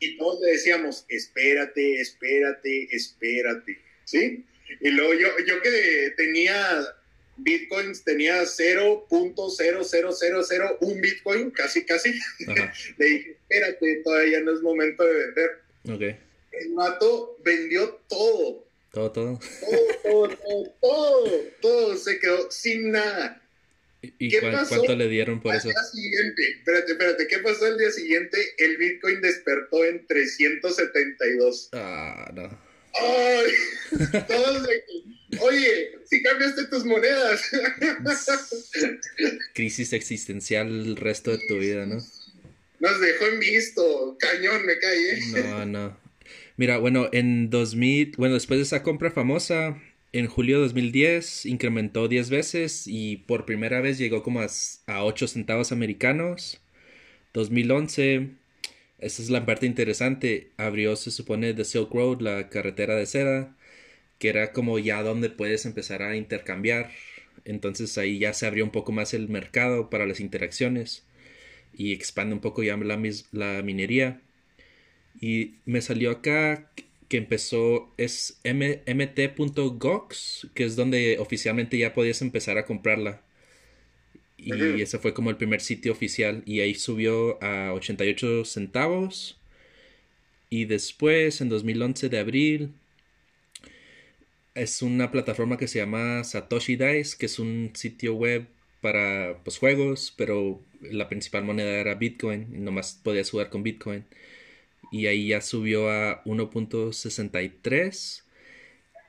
[0.00, 3.78] Y todos le decíamos, espérate, espérate, espérate.
[4.04, 4.44] ¿Sí?
[4.80, 6.84] Y luego yo, yo que tenía
[7.36, 12.14] bitcoins tenía 0.00001 bitcoin, casi, casi.
[12.98, 15.50] Le dije, espérate, todavía no es momento de vender.
[15.92, 16.16] Okay.
[16.52, 18.64] El mato vendió todo.
[18.92, 19.38] Todo, todo.
[20.02, 23.42] Todo, todo, todo, todo, se quedó sin nada.
[24.18, 24.76] ¿Y ¿Qué pasó?
[24.76, 25.68] cuánto le dieron por eso?
[25.68, 28.38] Al día siguiente, espérate, espérate, ¿qué pasó el día siguiente?
[28.58, 31.70] El Bitcoin despertó en 372.
[31.72, 32.65] Ah, no.
[33.00, 33.52] ¡Ay!
[34.28, 34.82] Todos de
[35.40, 37.50] Oye, si cambiaste tus monedas.
[39.54, 41.96] Crisis existencial el resto de tu vida, ¿no?
[42.78, 44.16] Nos dejó en visto.
[44.18, 45.14] Cañón, me cae.
[45.14, 45.44] ¿eh?
[45.48, 45.96] No, no.
[46.56, 49.80] Mira, bueno, en 2000, bueno, después de esa compra famosa,
[50.12, 54.46] en julio de 2010 incrementó 10 veces y por primera vez llegó como a,
[54.86, 56.60] a 8 centavos americanos.
[57.34, 58.30] 2011,
[58.98, 63.56] esa es la parte interesante, abrió, se supone, The Silk Road, la carretera de seda
[64.18, 66.90] que era como ya donde puedes empezar a intercambiar.
[67.44, 71.04] Entonces ahí ya se abrió un poco más el mercado para las interacciones
[71.74, 73.00] y expande un poco ya la,
[73.32, 74.20] la minería.
[75.20, 76.70] Y me salió acá
[77.08, 78.88] que empezó, es mt.gox,
[80.54, 83.22] que es donde oficialmente ya podías empezar a comprarla.
[84.38, 86.42] Y ese fue como el primer sitio oficial.
[86.46, 89.38] Y ahí subió a 88 centavos.
[90.50, 92.70] Y después, en 2011 de abril,
[94.54, 98.46] es una plataforma que se llama Satoshi Dice, que es un sitio web
[98.80, 104.04] para pues, juegos, pero la principal moneda era Bitcoin, y nomás podías jugar con Bitcoin.
[104.92, 108.22] Y ahí ya subió a 1.63.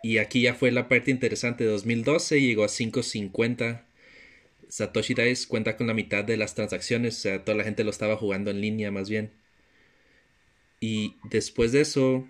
[0.03, 1.63] Y aquí ya fue la parte interesante.
[1.65, 3.86] 2012 llegó a 5.50.
[4.77, 7.89] Satoshi Dice cuenta con la mitad de las transacciones, o sea, toda la gente lo
[7.89, 9.31] estaba jugando en línea más bien.
[10.79, 12.27] Y después de eso,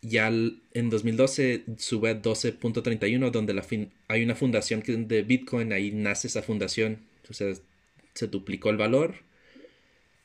[0.00, 3.62] ya en 2012 sube a 12.31 donde
[4.08, 7.52] hay una fundación de Bitcoin, ahí nace esa fundación, o sea,
[8.14, 9.16] se duplicó el valor.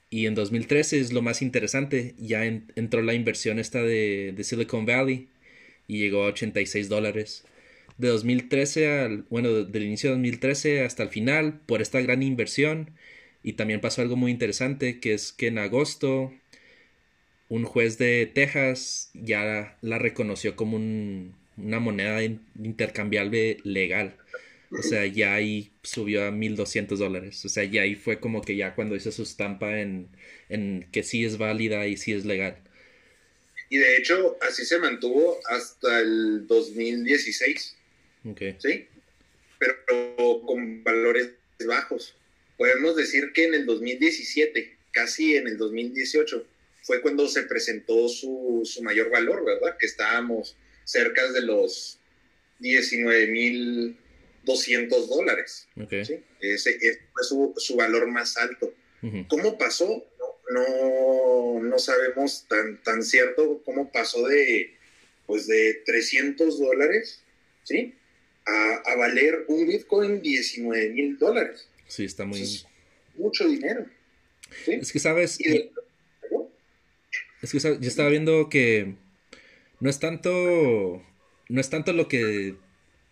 [0.09, 5.27] Y en 2013 es lo más interesante, ya entró la inversión esta de, Silicon Valley
[5.87, 7.43] y llegó a 86 dólares.
[7.97, 12.91] De 2013 al, bueno, del inicio de 2013 hasta el final, por esta gran inversión.
[13.43, 16.33] Y también pasó algo muy interesante, que es que en agosto
[17.49, 24.17] un juez de Texas ya la reconoció como una moneda intercambiable legal.
[24.75, 27.45] O sea, ya ahí subió a 1200 dólares.
[27.45, 30.09] O sea, ya ahí fue como que ya cuando hizo su estampa en,
[30.49, 32.57] en que sí es válida y sí es legal.
[33.69, 37.75] Y de hecho, así se mantuvo hasta el 2016.
[38.59, 38.87] ¿Sí?
[39.59, 41.31] Pero con valores
[41.65, 42.15] bajos.
[42.57, 46.45] Podemos decir que en el 2017, casi en el 2018,
[46.83, 49.77] fue cuando se presentó su, su mayor valor, ¿verdad?
[49.77, 51.99] Que estábamos cerca de los
[52.59, 53.97] 19 mil
[54.43, 55.67] 200 dólares.
[55.89, 58.73] Ese, fue su, valor más alto.
[59.27, 60.05] ¿Cómo pasó?
[60.49, 64.75] No, no, sabemos tan, tan cierto cómo pasó de,
[65.25, 67.21] pues de 300 dólares,
[67.63, 67.95] ¿sí?
[68.45, 71.67] A, valer un Bitcoin 19 mil dólares.
[71.87, 72.43] Sí, está muy...
[73.15, 73.85] mucho dinero.
[74.67, 75.39] Es que, ¿sabes?
[77.41, 78.95] Es que yo estaba viendo que
[79.79, 81.03] no es tanto,
[81.49, 82.55] no es tanto lo que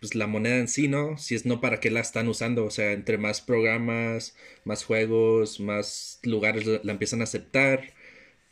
[0.01, 1.17] pues la moneda en sí, ¿no?
[1.19, 5.59] Si es no para qué la están usando, o sea, entre más programas, más juegos,
[5.59, 7.93] más lugares la empiezan a aceptar,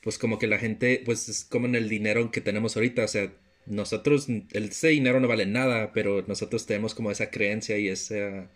[0.03, 3.07] pues como que la gente, pues es como en el dinero que tenemos ahorita, o
[3.07, 3.33] sea,
[3.69, 8.49] nosotros, ese dinero no vale nada, pero nosotros tenemos como esa creencia y esa,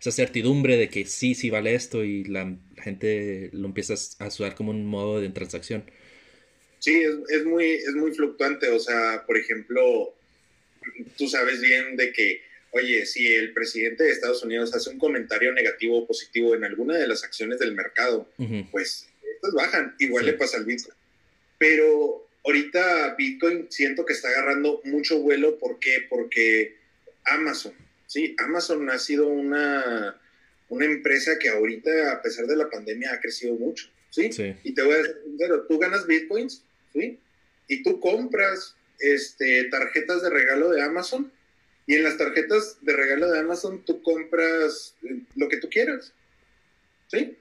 [0.00, 4.54] esa certidumbre de que sí, sí vale esto y la, gente lo empieza a usar
[4.54, 5.84] como un modo de transacción.
[6.78, 10.14] Sí, es, es, muy, es muy fluctuante, o sea, por ejemplo,
[11.16, 15.52] tú sabes bien de que, oye, si el presidente de Estados Unidos hace un comentario
[15.52, 18.28] negativo o positivo en alguna de las acciones del mercado,
[18.70, 20.96] pues estas bajan, igual le pasa al Bitcoin.
[21.58, 26.06] Pero ahorita Bitcoin siento que está agarrando mucho vuelo, ¿por qué?
[26.08, 26.76] Porque
[27.24, 27.74] Amazon,
[28.06, 30.20] sí, Amazon ha sido una,
[30.68, 34.32] una empresa que ahorita, a pesar de la pandemia, ha crecido mucho, ¿sí?
[34.32, 34.54] sí.
[34.62, 35.16] Y te voy a decir,
[35.68, 37.18] tú ganas Bitcoins, ¿sí?
[37.66, 41.32] Y tú compras este, tarjetas de regalo de Amazon
[41.86, 46.12] y en las tarjetas de regalo de Amazon tú compras eh, lo que tú quieras.
[47.08, 47.36] ¿Sí?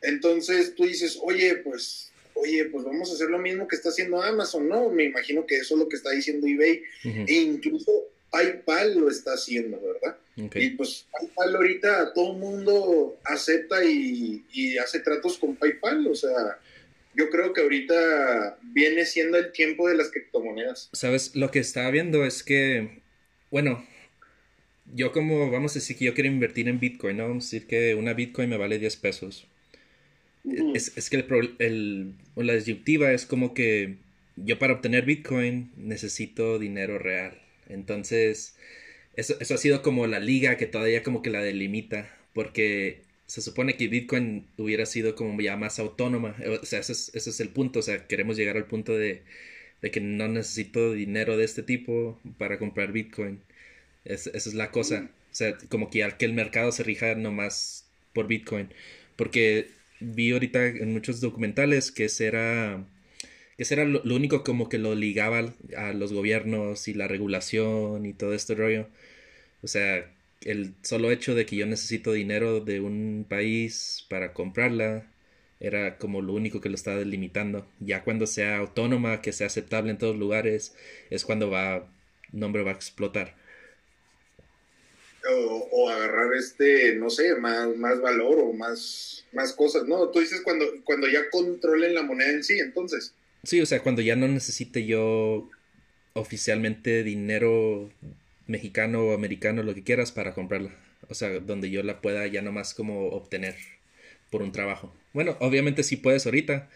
[0.00, 4.22] Entonces tú dices, oye, pues, oye, pues vamos a hacer lo mismo que está haciendo
[4.22, 4.88] Amazon, ¿no?
[4.90, 6.82] Me imagino que eso es lo que está diciendo eBay.
[7.04, 7.90] E incluso
[8.30, 10.16] PayPal lo está haciendo, ¿verdad?
[10.36, 16.14] Y pues PayPal ahorita todo el mundo acepta y, y hace tratos con PayPal, o
[16.14, 16.58] sea,
[17.14, 20.88] yo creo que ahorita viene siendo el tiempo de las criptomonedas.
[20.92, 23.02] Sabes, lo que estaba viendo es que,
[23.50, 23.86] bueno,
[24.94, 27.28] yo como vamos a decir que yo quiero invertir en Bitcoin, ¿no?
[27.28, 29.46] Vamos a decir que una Bitcoin me vale 10 pesos.
[30.44, 33.96] Es, que el, el, la disyuntiva es como que
[34.36, 37.38] yo para obtener Bitcoin necesito dinero real.
[37.68, 38.56] Entonces,
[39.16, 42.08] eso, eso ha sido como la liga que todavía como que la delimita.
[42.34, 46.36] Porque se supone que Bitcoin hubiera sido como ya más autónoma.
[46.62, 47.80] O sea, ese es, el punto.
[47.80, 49.22] O sea, queremos llegar al punto de,
[49.80, 53.40] que no necesito dinero de este tipo para comprar Bitcoin.
[54.04, 55.10] esa es la cosa.
[55.30, 58.68] O sea, como que que el mercado se rija nomás por Bitcoin.
[59.16, 59.68] Porque
[60.02, 62.84] vi ahorita en muchos documentales que ese era,
[63.56, 67.08] que ese era lo, lo único como que lo ligaba a los gobiernos y la
[67.08, 68.88] regulación y todo este rollo.
[69.62, 70.10] O sea,
[70.44, 75.06] el solo hecho de que yo necesito dinero de un país para comprarla
[75.60, 77.66] era como lo único que lo estaba delimitando.
[77.80, 80.74] Ya cuando sea autónoma, que sea aceptable en todos lugares,
[81.10, 81.88] es cuando va,
[82.32, 83.36] nombre va a explotar.
[85.30, 90.08] O, agarrar este, no sé, más, más valor o más, más cosas, ¿no?
[90.08, 93.14] Tú dices cuando, cuando ya controlen la moneda en sí, entonces.
[93.44, 95.48] Sí, o sea, cuando ya no necesite yo
[96.14, 97.90] oficialmente dinero
[98.46, 100.70] mexicano o americano, lo que quieras, para comprarla.
[101.08, 103.56] O sea, donde yo la pueda ya nomás como obtener
[104.30, 104.94] por un trabajo.
[105.12, 106.70] Bueno, obviamente sí puedes ahorita,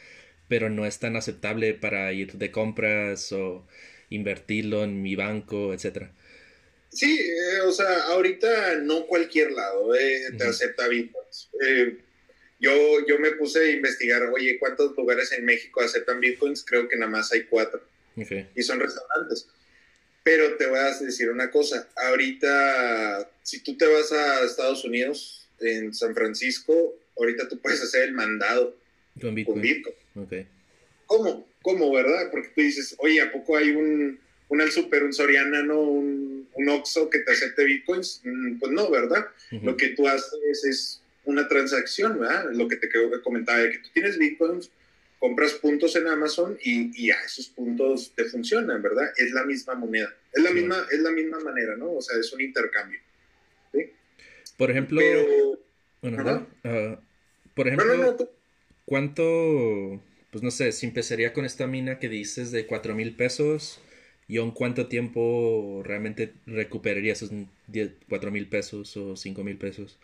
[0.49, 3.67] pero no es tan aceptable para ir de compras o
[4.11, 6.13] invertirlo en mi banco, etcétera.
[6.97, 11.51] Sí, eh, o sea, ahorita no cualquier lado eh, te acepta bitcoins.
[11.63, 11.99] Eh,
[12.59, 16.65] yo, yo me puse a investigar, oye, ¿cuántos lugares en México aceptan bitcoins?
[16.65, 17.83] Creo que nada más hay cuatro.
[18.55, 19.47] Y son restaurantes.
[20.23, 25.47] Pero te voy a decir una cosa, ahorita, si tú te vas a Estados Unidos,
[25.61, 28.77] en San Francisco, ahorita tú puedes hacer el mandado
[29.21, 29.97] con Bitcoin.
[31.07, 31.49] ¿Cómo?
[31.63, 32.31] ¿Cómo, verdad?
[32.31, 35.81] Porque tú dices, oye, ¿a poco hay un, un al super, un Soriana, ¿no?
[35.81, 38.23] Un, un Oxxo que te acepte Bitcoins?
[38.25, 39.27] Mm, pues no, ¿verdad?
[39.51, 42.51] Lo que tú haces es una transacción, ¿verdad?
[42.53, 42.89] Lo que te
[43.23, 44.71] comentaba, de que tú tienes Bitcoins,
[45.19, 49.11] compras puntos en Amazon y, a esos puntos te funcionan, ¿verdad?
[49.17, 51.93] Es la misma moneda, es la, misma, es la misma manera, ¿no?
[51.93, 53.01] O sea, es un intercambio.
[53.73, 53.93] ¿sí?
[54.57, 55.01] Por ejemplo,
[56.03, 57.01] bueno, ah,
[57.55, 58.17] por ejemplo,
[58.85, 60.01] ¿cuánto,
[60.31, 63.81] pues no sé, si empezaría con esta mina que dices de cuatro mil pesos,
[64.29, 67.31] ¿y en cuánto tiempo realmente recuperaría esos
[68.09, 69.99] cuatro mil pesos o cinco mil pesos?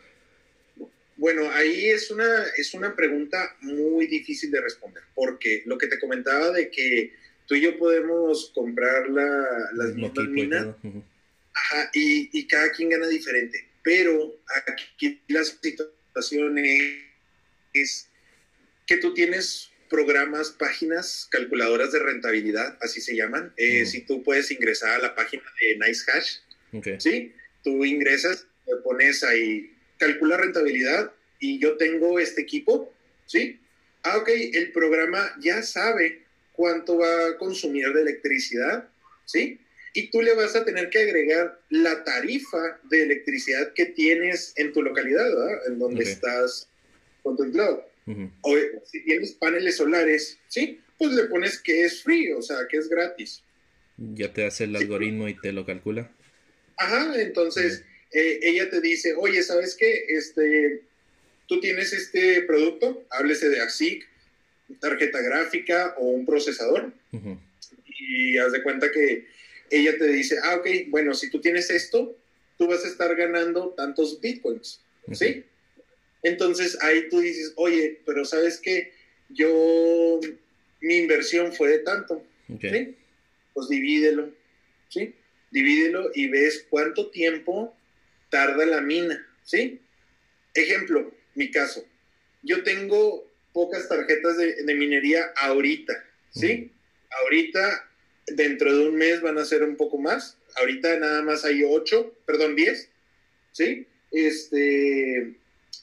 [1.17, 5.99] Bueno, ahí es una, es una pregunta muy difícil de responder, porque lo que te
[5.99, 7.13] comentaba de que
[7.47, 10.69] tú y yo podemos comprar la, las mismas minas
[11.93, 16.59] y, cada quien gana diferente, pero aquí la situación
[17.73, 18.09] es
[18.87, 23.53] que tú tienes programas, páginas, calculadoras de rentabilidad, así se llaman.
[23.59, 26.39] Eh, si tú puedes ingresar a la página de NiceHash,
[26.99, 27.35] ¿sí?
[27.63, 32.93] Tú ingresas le pones ahí, calcula rentabilidad y yo tengo este equipo,
[33.27, 33.61] ¿sí?
[34.03, 36.23] Ah, ok, el programa ya sabe
[36.53, 38.89] cuánto va a consumir de electricidad,
[39.27, 39.61] ¿sí?
[39.95, 44.73] Y tú le vas a tener que agregar la tarifa de electricidad que tienes en
[44.73, 45.67] tu localidad, ¿verdad?
[45.67, 46.67] En donde estás
[47.23, 47.45] con tu
[48.05, 48.29] cloud.
[48.43, 50.81] O si tienes paneles solares, ¿sí?
[50.99, 53.43] Pues le pones que es free, o sea, que es gratis.
[53.97, 56.11] Ya te hace el algoritmo y te lo calcula.
[56.77, 60.05] Ajá, entonces eh, ella te dice, oye, ¿sabes qué?
[60.09, 60.83] Este,
[61.47, 64.07] tú tienes este producto, háblese de ASIC,
[64.81, 66.93] tarjeta gráfica o un procesador,
[67.99, 69.27] y haz de cuenta que
[69.71, 72.17] ella te dice, ah, ok, bueno, si tú tienes esto,
[72.59, 74.81] tú vas a estar ganando tantos bitcoins,
[75.13, 75.45] ¿sí?
[76.23, 78.93] Entonces ahí tú dices, oye, pero ¿sabes qué?
[79.29, 80.21] Yo,
[80.81, 82.25] mi inversión fue de tanto,
[82.61, 82.97] ¿sí?
[83.55, 84.31] Pues divídelo,
[84.89, 85.15] ¿sí?
[85.51, 87.75] Divídelo y ves cuánto tiempo
[88.31, 89.81] tarda la mina, ¿sí?
[90.55, 91.85] Ejemplo, mi caso,
[92.43, 95.93] yo tengo pocas tarjetas de, minería ahorita,
[96.31, 96.71] ¿sí?
[97.23, 97.89] Ahorita,
[98.27, 102.15] dentro de un mes van a ser un poco más, ahorita nada más hay ocho,
[102.27, 102.89] perdón, diez,
[103.53, 103.87] ¿sí?
[104.11, 105.35] Este,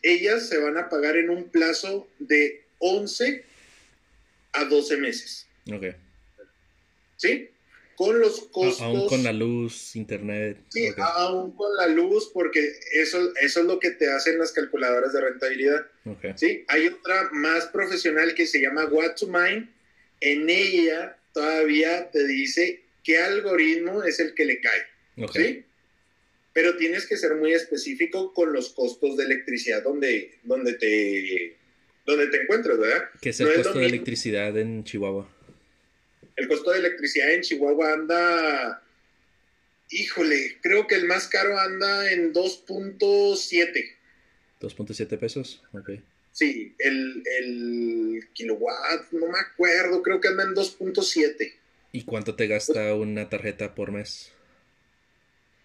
[0.01, 3.43] ellas se van a pagar en un plazo de 11
[4.53, 5.47] a 12 meses.
[5.71, 5.95] Ok.
[7.17, 7.49] ¿Sí?
[7.95, 8.81] Con los costos.
[8.81, 10.57] Aún con la luz, internet.
[10.69, 15.11] Sí, aún con la luz, porque eso, eso es lo que te hacen las calculadoras
[15.11, 15.85] de rentabilidad.
[16.05, 16.33] Okay.
[16.37, 16.65] ¿Sí?
[16.69, 19.67] Hay otra más profesional que se llama What to Mine.
[20.21, 25.27] En ella todavía te dice qué algoritmo es el que le cae.
[25.33, 25.65] ¿Sí?
[26.53, 31.57] Pero tienes que ser muy específico con los costos de electricidad donde, donde, te,
[32.05, 33.09] donde te encuentras, ¿verdad?
[33.21, 35.29] ¿Qué es el costo de electricidad en Chihuahua?
[36.35, 38.83] El costo de electricidad en Chihuahua anda,
[39.89, 43.95] híjole, creo que el más caro anda en 2.7.
[44.61, 45.91] 2.7 pesos, ok.
[46.31, 51.53] Sí, el, el kilowatt, no me acuerdo, creo que anda en 2.7.
[51.91, 54.31] ¿Y cuánto te gasta una tarjeta por mes?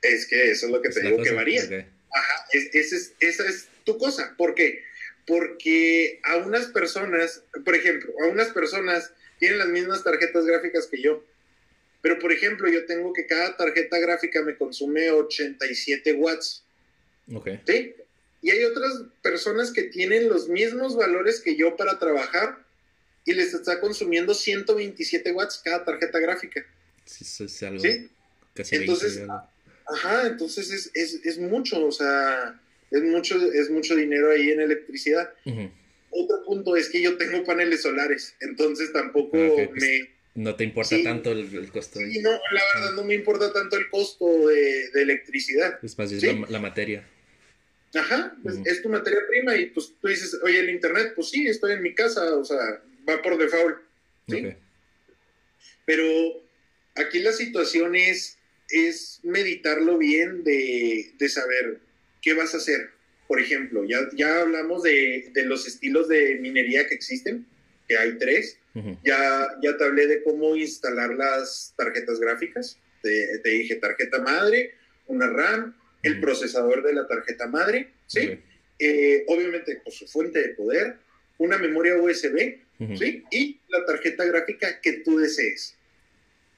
[0.05, 1.63] Es que eso es lo que te digo que varía.
[1.63, 4.35] Ajá, esa es tu cosa.
[4.37, 4.85] ¿Por qué?
[5.27, 11.01] Porque a unas personas, por ejemplo, a unas personas tienen las mismas tarjetas gráficas que
[11.01, 11.25] yo.
[12.03, 16.63] Pero, por ejemplo, yo tengo que cada tarjeta gráfica me consume 87 watts.
[17.33, 17.49] Ok.
[17.67, 17.95] ¿Sí?
[18.43, 22.63] Y hay otras personas que tienen los mismos valores que yo para trabajar
[23.25, 26.67] y les está consumiendo 127 watts cada tarjeta gráfica.
[27.07, 28.11] Sí, es algo ¿Sí?
[28.53, 29.23] Casi Entonces,
[29.87, 32.61] Ajá, entonces es, es, es, mucho, o sea,
[32.91, 35.33] es mucho, es mucho dinero ahí en electricidad.
[36.11, 40.15] Otro punto es que yo tengo paneles solares, entonces tampoco ah, pues, me...
[40.37, 42.01] No te importa tanto el, costo.
[42.01, 45.79] Sí, no, la verdad no me importa tanto el costo de, de electricidad.
[45.83, 47.07] Es más, es la, materia.
[47.95, 51.47] Ajá, pues, es tu materia prima y pues tú dices, oye, el internet, pues sí,
[51.47, 53.79] estoy en mi casa, o sea, va por default.
[54.29, 54.55] ¿sí?
[55.85, 56.05] Pero
[56.97, 61.79] aquí la situación es es meditarlo bien de, saber
[62.23, 62.91] qué vas a hacer.
[63.27, 67.47] Por ejemplo, ya, ya hablamos de, los estilos de minería que existen,
[67.89, 68.59] que hay tres.
[69.03, 72.79] ya, ya te hablé de cómo instalar las tarjetas gráficas.
[73.03, 74.75] Te, dije tarjeta madre,
[75.07, 78.39] una RAM, el procesador de la tarjeta madre, ¿sí?
[78.79, 80.97] Eh, obviamente, pues, su fuente de poder,
[81.39, 82.59] una memoria USB,
[82.97, 83.25] ¿sí?
[83.31, 85.77] Y la tarjeta gráfica que tú desees.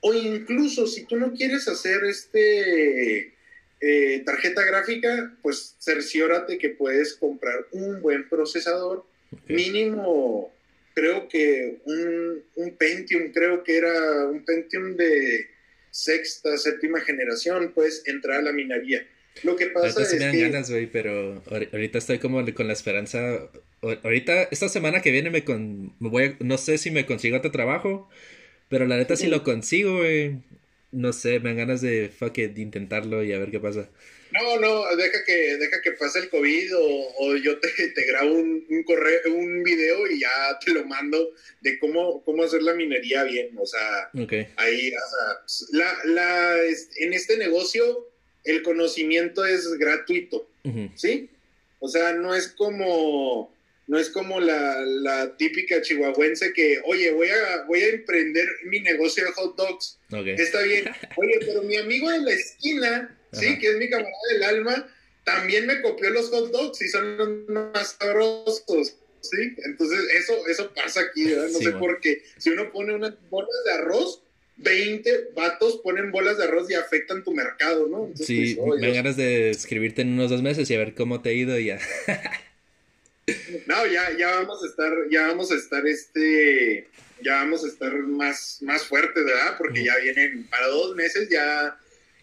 [0.07, 3.35] O incluso si tú no quieres hacer este
[3.81, 9.05] eh, tarjeta gráfica, pues cerciórate que puedes comprar un buen procesador,
[9.49, 10.55] mínimo,
[10.95, 15.49] creo que un, un, Pentium, creo que era un Pentium de
[15.91, 19.05] sexta, séptima generación, puedes entrar a la minería.
[19.43, 20.41] Lo que pasa es me dan que...
[20.43, 23.51] ganas, güey, pero ahorita estoy como con la esperanza.
[24.05, 27.51] Ahorita, esta semana que viene me, con, me voy no sé si me consigo otro
[27.51, 28.09] trabajo
[28.69, 30.39] pero la neta, si lo consigo, güey,
[30.93, 33.89] no sé, me dan ganas de, fuck it, de intentarlo y a ver qué pasa.
[34.33, 38.67] No, no, deja que, deja que pase el COVID o, yo te, te grabo un,
[38.69, 43.25] un, correo, un video y ya te lo mando de cómo, cómo hacer la minería
[43.25, 43.57] bien.
[43.57, 44.11] O sea,
[44.57, 46.57] ahí, o sea, la, la,
[46.97, 48.09] en este negocio
[48.45, 50.49] el conocimiento es gratuito,
[50.95, 51.29] ¿sí?
[51.81, 53.53] O sea, no es como
[53.87, 59.25] no es como la, típica chihuahuense que, oye, voy a, voy a emprender mi negocio
[59.25, 59.99] de hot dogs.
[60.11, 60.85] Está bien.
[61.17, 65.67] Oye, pero mi amigo de la esquina, sí, que es mi camarada del alma, también
[65.67, 68.97] me copió los hot dogs y son los más sabrosos.
[69.21, 69.55] ¿sí?
[69.65, 71.49] Entonces, eso, eso pasa aquí, ¿verdad?
[71.53, 72.23] No sé por qué.
[72.39, 74.23] Si uno pone unas bolas de arroz,
[74.59, 78.11] 20 vatos ponen bolas de arroz y afectan tu mercado, ¿no?
[78.15, 81.29] sí, me dan ganas de escribirte en unos dos meses y a ver cómo te
[81.29, 81.79] ha ido y ya.
[83.67, 86.89] no, ya, ya vamos a estar, ya vamos a estar este,
[87.23, 89.57] ya vamos a estar más, más fuertes, ¿verdad?
[89.59, 91.77] Porque ya vienen, para dos meses ya,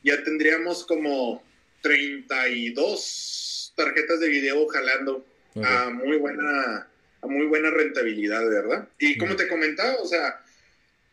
[0.04, 1.44] ya tendríamos como
[1.82, 5.26] 32 tarjetas de video jalando
[5.62, 6.88] a muy buena,
[7.22, 8.88] a muy buena rentabilidad, ¿verdad?
[8.98, 10.42] Y como te comentaba, o sea,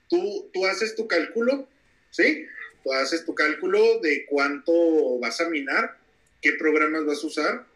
[0.08, 1.68] tú, tú haces tu cálculo,
[2.10, 2.46] ¿sí?
[2.84, 5.98] Tú haces tu cálculo de cuánto vas a minar,
[6.40, 7.66] qué programas vas a usar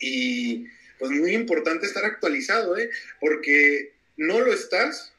[0.00, 0.66] y
[1.00, 2.90] pues muy importante estar actualizado, ¿eh?
[3.18, 5.12] Porque no lo estás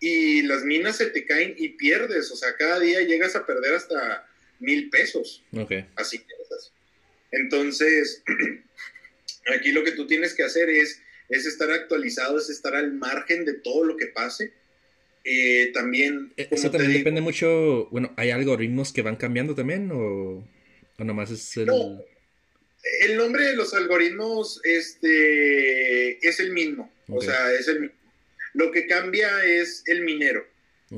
[0.00, 3.74] y las minas se te caen y pierdes, o sea, cada día llegas a perder
[3.74, 4.28] hasta
[4.58, 5.42] mil pesos.
[5.56, 5.72] Ok.
[5.96, 6.26] Así que
[7.30, 8.22] Entonces,
[9.56, 13.44] aquí lo que tú tienes que hacer es, es estar actualizado, es estar al margen
[13.44, 14.52] de todo lo que pase
[15.24, 16.32] eh, también...
[16.36, 20.44] Eh, eso también depende mucho, bueno, ¿hay algoritmos que van cambiando también o,
[20.98, 21.66] o nomás es el...
[21.66, 22.02] No,
[23.02, 27.96] el nombre de los algoritmos este, es el mismo, o sea, es el mismo.
[28.54, 30.46] Lo que cambia es el minero.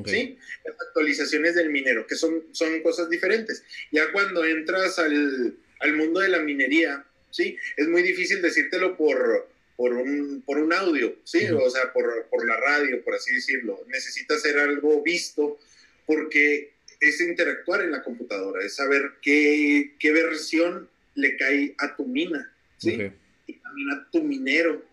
[0.06, 0.38] ¿Sí?
[0.64, 3.64] Las actualizaciones del minero, que son, son cosas diferentes.
[3.90, 7.56] Ya cuando entras al, al mundo de la minería, ¿sí?
[7.76, 11.44] Es muy difícil decírtelo por, por un, por un audio, ¿sí?
[11.48, 13.84] O sea, por, por, la radio, por así decirlo.
[13.88, 15.58] Necesita ser algo visto
[16.06, 20.88] porque es interactuar en la computadora, es saber qué, qué versión
[21.20, 23.10] le cae a tu mina, ¿sí?
[23.46, 24.84] Y también a tu minero,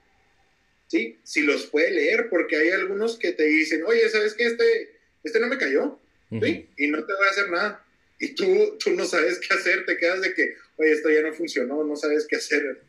[0.88, 1.18] ¿sí?
[1.24, 4.48] Si los puede leer, porque hay algunos que te dicen, oye, ¿sabes qué?
[4.48, 4.92] Este,
[5.24, 6.00] este no me cayó,
[6.30, 6.68] ¿sí?
[6.78, 7.86] Y no te voy a hacer nada.
[8.20, 11.34] Y tú, tú no sabes qué hacer, te quedas de que, oye, esto ya no
[11.34, 12.82] funcionó, no sabes qué hacer,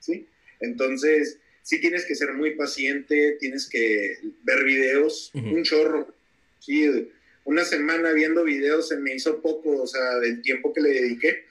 [0.00, 0.26] ¿sí?
[0.60, 6.14] Entonces, sí tienes que ser muy paciente, tienes que ver videos, un chorro.
[6.60, 7.10] Sí,
[7.44, 11.44] una semana viendo videos se me hizo poco, o sea, del tiempo que le dediqué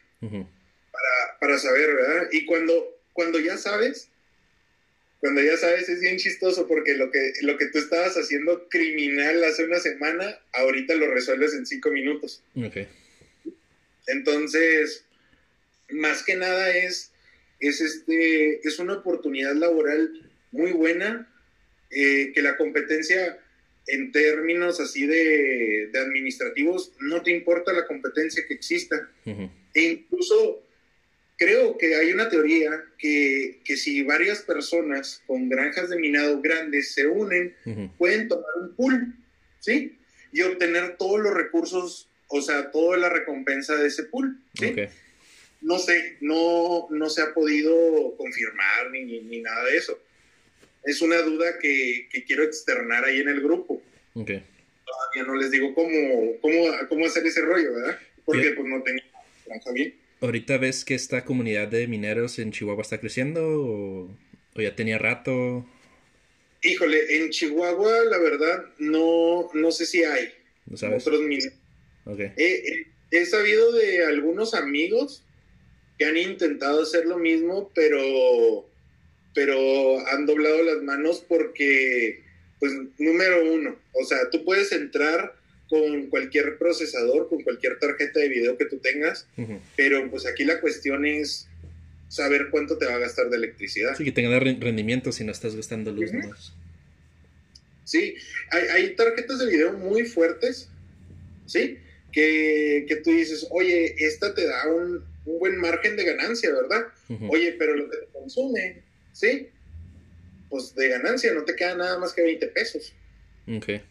[0.95, 2.29] para, para, saber, ¿verdad?
[2.31, 4.09] Y cuando, cuando ya sabes,
[5.19, 9.43] cuando ya sabes es bien chistoso porque lo que, lo que tú estabas haciendo criminal
[9.43, 12.43] hace una semana, ahorita lo resuelves en cinco minutos.
[12.55, 12.87] Okay.
[14.07, 15.05] Entonces,
[15.89, 17.11] más que nada es
[17.59, 20.11] es, este, es una oportunidad laboral
[20.51, 21.31] muy buena,
[21.91, 23.39] eh, que la competencia
[23.87, 29.09] en términos así de, administrativos, no te importa la competencia que exista.
[29.73, 30.63] E incluso
[31.37, 37.07] creo que hay una teoría que, si varias personas con granjas de minado grandes se
[37.07, 37.55] unen,
[37.97, 39.15] pueden tomar un pool,
[39.59, 39.97] ¿sí?
[40.31, 44.73] Y obtener todos los recursos, o sea, toda la recompensa de ese pool, ¿sí?
[45.61, 49.99] no sé, no, no se ha podido confirmar ni, ni, nada de eso.
[50.83, 53.81] Es una duda que, quiero externar ahí en el grupo.
[54.13, 54.43] Okay.
[54.85, 57.99] Todavía no les digo cómo, cómo, cómo hacer ese rollo, ¿verdad?
[58.23, 59.01] Porque pues no tengo
[59.45, 59.95] granja bien.
[60.25, 64.17] ¿Ahorita ves que esta comunidad de mineros en Chihuahua está creciendo o,
[64.55, 65.65] ya tenía rato?
[66.63, 70.33] Híjole, en Chihuahua la verdad no, no sé si hay
[70.65, 71.05] ¿No sabes?
[71.05, 71.53] otros mineros.
[72.05, 72.31] Okay.
[73.11, 75.23] he sabido de algunos amigos
[75.97, 78.67] que han intentado hacer lo mismo, pero,
[79.33, 82.23] pero han doblado las manos porque,
[82.59, 85.35] pues, número uno, o sea, tú puedes entrar
[85.69, 89.27] con cualquier procesador, con cualquier tarjeta de video que tú tengas,
[89.75, 91.47] pero pues aquí la cuestión es
[92.07, 93.95] saber cuánto te va a gastar de electricidad.
[93.95, 96.11] Sí, que tenga rendimiento si no estás gastando luz
[97.83, 98.15] Sí,
[98.49, 100.69] hay, hay, tarjetas de video muy fuertes,
[101.45, 101.77] ¿sí?
[102.11, 106.87] Que, que tú dices, oye, esta te da un, un buen margen de ganancia, ¿verdad?
[107.29, 109.49] Oye, pero lo que te consume, ¿sí?
[110.49, 112.93] Pues de ganancia no te queda nada más que 20 pesos.
[113.47, 113.81] Ok.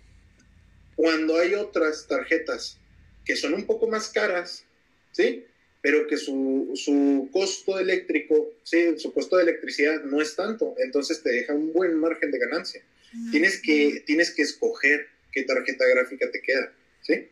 [0.97, 2.79] Cuando hay otras tarjetas
[3.25, 4.65] que son un poco más caras,
[5.13, 5.45] ¿sí?
[5.81, 11.23] Pero que su, su costo eléctrico, sí, su costo de electricidad no es tanto, entonces
[11.23, 12.83] te deja un buen margen de ganancia.
[13.31, 16.73] Tienes que, tienes que escoger qué tarjeta gráfica te queda,
[17.03, 17.29] ¿sí?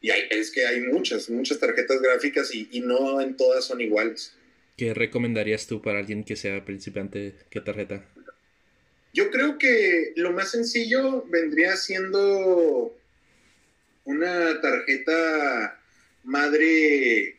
[0.00, 4.34] Y hay, es que hay muchas, muchas tarjetas gráficas y, no en todas son iguales.
[4.76, 7.34] ¿Qué recomendarías tú para alguien que sea principiante?
[7.50, 8.04] ¿Qué tarjeta?
[9.14, 12.92] Yo creo que lo más sencillo vendría siendo
[14.04, 15.80] una tarjeta
[16.24, 17.36] madre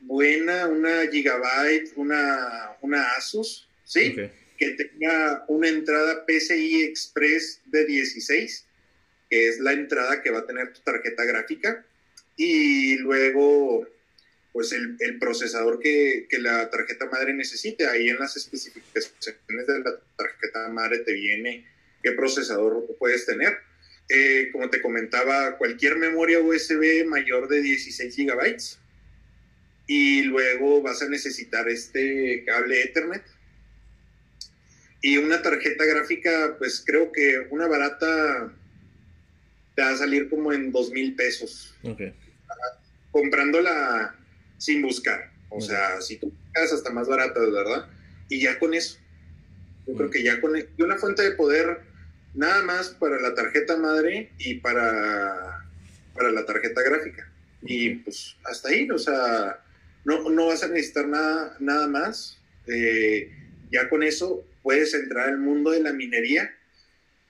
[0.00, 4.16] buena, una Gigabyte, una, una Asus, ¿sí?
[4.58, 8.66] Que tenga una entrada PCI Express de 16,
[9.30, 11.86] que es la entrada que va a tener tu tarjeta gráfica
[12.36, 13.86] y luego
[14.54, 17.88] pues el, procesador que, la tarjeta madre necesite.
[17.88, 21.66] Ahí en las especificaciones de la tarjeta madre te viene
[22.00, 23.58] qué procesador puedes tener.
[24.08, 28.78] eh, como te comentaba, cualquier memoria USB mayor de 16 gigabytes.
[29.88, 33.24] Y luego vas a necesitar este cable Ethernet.
[35.02, 38.52] Y una tarjeta gráfica, pues creo que una barata
[39.74, 41.74] te va a salir como en dos mil pesos.
[43.10, 44.14] Comprándola
[44.58, 45.32] sin buscar.
[45.48, 47.86] O sea, si tú buscas hasta más baratas, ¿verdad?
[48.28, 48.98] Y ya con eso.
[49.86, 51.82] Yo creo que ya con y una fuente de poder
[52.34, 55.64] nada más para la tarjeta madre y para,
[56.14, 57.30] para la tarjeta gráfica.
[57.62, 59.60] Y pues hasta ahí, o sea,
[60.04, 62.38] no, no vas a necesitar nada, nada más.
[62.66, 63.30] Eh,
[63.70, 66.50] ya con eso puedes entrar al mundo de la minería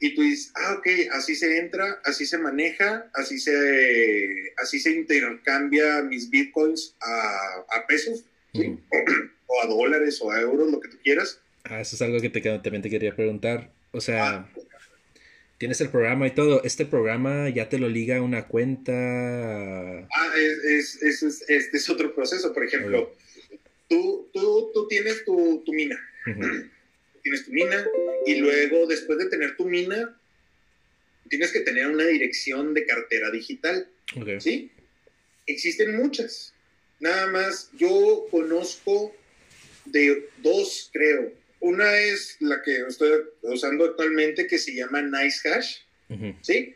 [0.05, 4.91] y tú dices, ah, ok, así se entra, así se maneja, así se, así se
[4.91, 11.41] intercambia mis bitcoins a, pesos, o a dólares o a euros, lo que tú quieras.
[11.65, 13.71] Ah, eso es algo que te, también te quería preguntar.
[13.93, 14.49] O sea, ah,
[15.57, 16.63] tienes el programa y todo.
[16.65, 18.93] ¿Este programa ya te lo liga a una cuenta?
[18.93, 22.53] Ah, es, es, es, este es otro proceso.
[22.53, 23.11] Por ejemplo,
[23.89, 25.99] tú, tú, tú, tienes tu, tu mina.
[27.25, 27.85] Tienes tu mina
[28.27, 30.17] y luego, después de tener tu mina,
[31.29, 33.89] tienes que tener una dirección de cartera digital.
[34.39, 34.71] ¿Sí?
[35.47, 36.55] Existen muchas.
[37.01, 39.13] Nada más, yo conozco
[39.87, 45.79] de dos, creo una es la que estoy usando actualmente que se llama NiceHash,
[46.43, 46.75] ¿sí?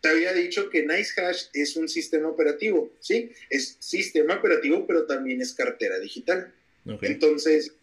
[0.00, 3.30] Te había dicho que NiceHash es un sistema operativo, ¿sí?
[3.50, 6.50] Es sistema operativo, pero también es cartera digital.
[7.02, 7.74] Entonces,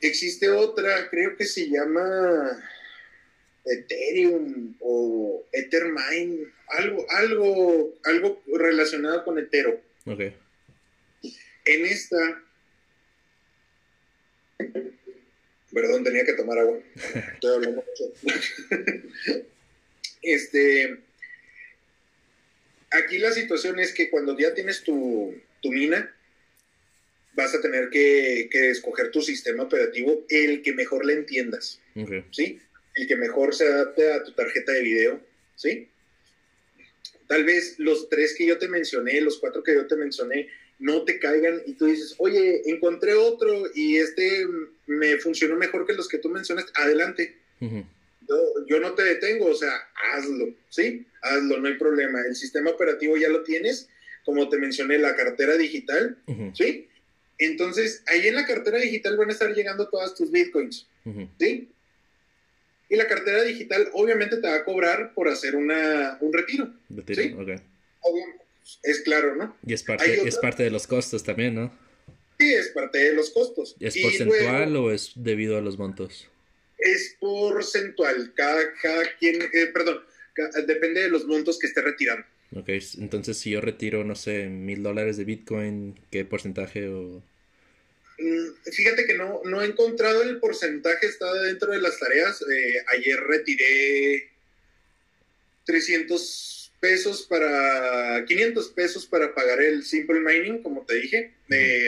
[0.00, 2.62] existe otra, creo que se esta
[3.64, 9.76] Ethereum o Ethermine, algo, algo, algo relacionado con Ethereum.
[10.06, 10.36] Okay.
[11.66, 12.42] En esta
[15.72, 16.78] Perdón, tenía que tomar agua.
[17.34, 18.12] Estoy hablando mucho.
[20.22, 20.98] este,
[22.90, 25.32] aquí la situación es que cuando ya tienes tu,
[25.62, 26.12] mina,
[27.40, 31.80] vas a tener que, escoger tu sistema operativo, el que mejor le entiendas.
[32.30, 32.60] ¿Sí?
[32.94, 35.20] El que mejor se adapte a tu tarjeta de video.
[35.56, 35.88] ¿Sí?
[37.26, 40.48] Tal vez los tres que yo te mencioné, los cuatro que yo te mencioné,
[40.80, 44.46] no te caigan y tú dices, oye, encontré otro y este
[44.86, 47.36] me funcionó mejor que los que tú mencionaste, adelante.
[47.60, 49.72] yo, no te detengo, o sea,
[50.12, 51.06] hazlo, ¿sí?
[51.22, 52.20] Hazlo, no hay problema.
[52.22, 53.88] El sistema operativo ya lo tienes,
[54.24, 56.18] como te mencioné, la cartera digital,
[56.54, 56.88] ¿sí?
[57.40, 60.86] Entonces, ahí en la cartera digital van a estar llegando todas tus bitcoins,
[61.38, 61.70] ¿sí?
[62.90, 66.70] Y la cartera digital obviamente te va a cobrar por hacer una, un retiro.
[67.06, 67.34] ¿sí?
[68.00, 68.44] Obviamente
[68.82, 69.56] es claro, ¿no?
[69.66, 71.72] Y es parte, es parte de los costos también, ¿no?
[72.38, 73.74] Sí, es parte de los costos.
[73.80, 76.28] ¿Es porcentual o es debido a los montos?
[76.76, 78.32] Es porcentual.
[78.34, 80.00] Cada, cada quien, eh, perdón,
[80.66, 82.26] depende de los montos que esté retirando.
[82.54, 82.68] Ok,
[82.98, 87.22] entonces si yo retiro, no sé, mil dólares de Bitcoin, ¿qué porcentaje o...?
[88.20, 92.42] Mm, fíjate que no, no he encontrado el porcentaje, está dentro de las tareas.
[92.42, 94.28] Eh, ayer retiré
[95.64, 101.32] 300 pesos para 500 pesos para pagar el Simple Mining, como te dije.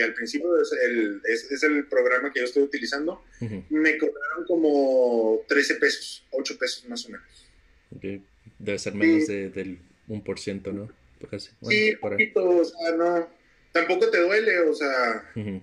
[0.03, 3.23] al principio es el, es, el, programa que yo estoy utilizando.
[3.71, 8.23] Me cobraron como 13 pesos, 8 pesos más o menos.
[8.59, 9.79] Debe ser menos del
[10.09, 10.91] 1%, ¿no?
[11.63, 13.29] sí, poquito, o sea, no.
[13.73, 15.63] Tampoco te duele, o sea, eh,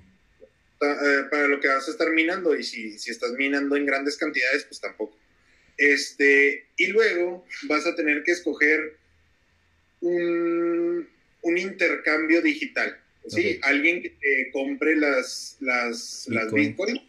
[0.80, 2.56] para lo que vas a estar minando.
[2.56, 5.16] Y si, si estás minando en grandes cantidades, pues tampoco.
[5.78, 8.98] Este, y luego vas a tener que escoger
[10.02, 11.08] un,
[11.44, 13.00] intercambio digital.
[13.28, 13.60] ¿sí?
[13.64, 17.02] Alguien que te compre las, las, Bitcoin,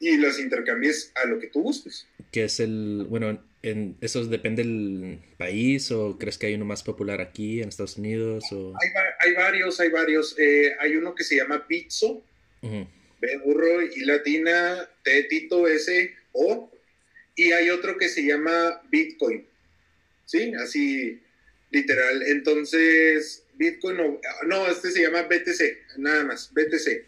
[0.00, 2.06] y las intercambies a lo que tú busques.
[2.32, 6.82] ¿Qué es el, bueno, en, ¿eso depende del país o crees que hay uno más
[6.82, 8.44] popular aquí en Estados Unidos?
[8.52, 8.74] O...
[9.20, 10.38] Hay, varios, hay varios.
[10.38, 12.22] Eh, hay uno que se llama Bitso,
[12.62, 16.70] B burro y latina, T tito S O,
[17.34, 19.46] y hay otro que se llama Bitcoin.
[20.26, 20.52] ¿sí?
[20.54, 21.20] Así,
[21.70, 22.22] literal.
[22.24, 27.06] Entonces, Bitcoin, no, no, este se llama BTC, nada más, BTC.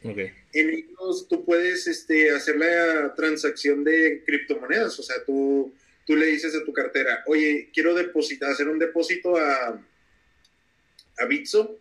[0.54, 5.74] En ellos tú puedes este, hacer la transacción de criptomonedas, o sea, tú,
[6.09, 9.78] tú le dices a tu cartera, oye, quiero depositar, hacer un depósito a,
[11.18, 11.78] a Bitso,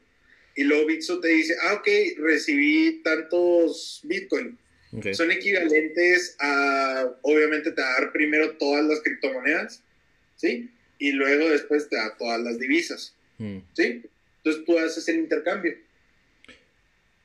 [0.54, 4.58] y luego Bitso te dice, ah, ok, recibí tantos Bitcoin.
[5.14, 9.82] Son equivalentes a, obviamente, te va a dar primero todas las criptomonedas,
[10.36, 10.70] ¿sí?
[11.00, 13.16] y luego después te da todas las divisas.
[13.38, 13.60] Mm.
[13.74, 14.04] ¿Sí?
[14.38, 15.74] Entonces tú haces el intercambio.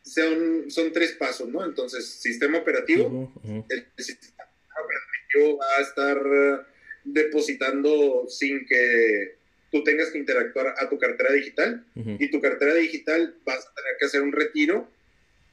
[0.04, 1.64] Son, son tres pasos, ¿no?
[1.64, 3.32] Entonces, sistema operativo,
[3.68, 4.44] el sistema
[4.84, 6.66] operativo va a estar
[7.04, 9.36] depositando sin que
[9.70, 13.94] tú tengas que interactuar a tu cartera digital y tu cartera digital vas a tener
[13.98, 14.88] que hacer un retiro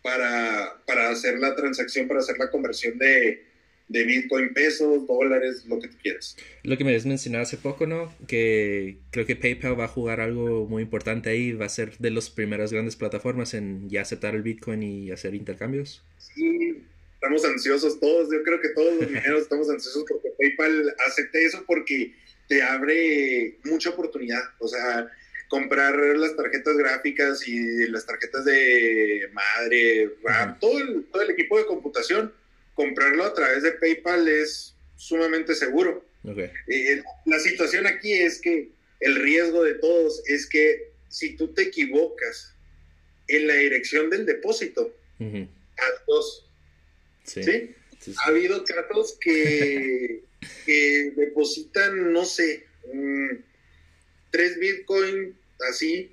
[0.02, 3.44] para, para hacer la transacción, para hacer la conversión de,
[3.90, 6.38] de Bitcoin, pesos, dólares, lo que tú quieras.
[6.64, 8.14] Lo que me habías mencionado hace poco, ¿no?
[8.28, 12.12] Que creo que PayPal va a jugar algo muy importante ahí, va a ser de
[12.12, 16.04] las primeras grandes plataformas en ya aceptar el Bitcoin y hacer intercambios.
[16.18, 16.84] Sí,
[17.20, 21.64] estamos ansiosos todos, yo creo que todos los mineros estamos ansiosos porque PayPal acepte eso
[21.68, 22.14] porque
[22.48, 25.12] te abre mucha oportunidad, o sea,
[25.50, 31.58] comprar las tarjetas gráficas y las tarjetas de madre, RAM, todo, el, todo el equipo
[31.58, 32.32] de computación
[32.74, 36.06] comprarlo a través de PayPal es sumamente seguro.
[36.26, 38.70] Eh, la situación aquí es que
[39.02, 42.56] el riesgo de todos es que si tú te equivocas
[43.28, 46.49] en la dirección del depósito, a dos,
[47.30, 47.76] sí.
[48.24, 50.24] Ha habido casos que,
[50.66, 52.66] que depositan, no sé,
[54.32, 55.36] tres Bitcoin
[55.70, 56.12] así,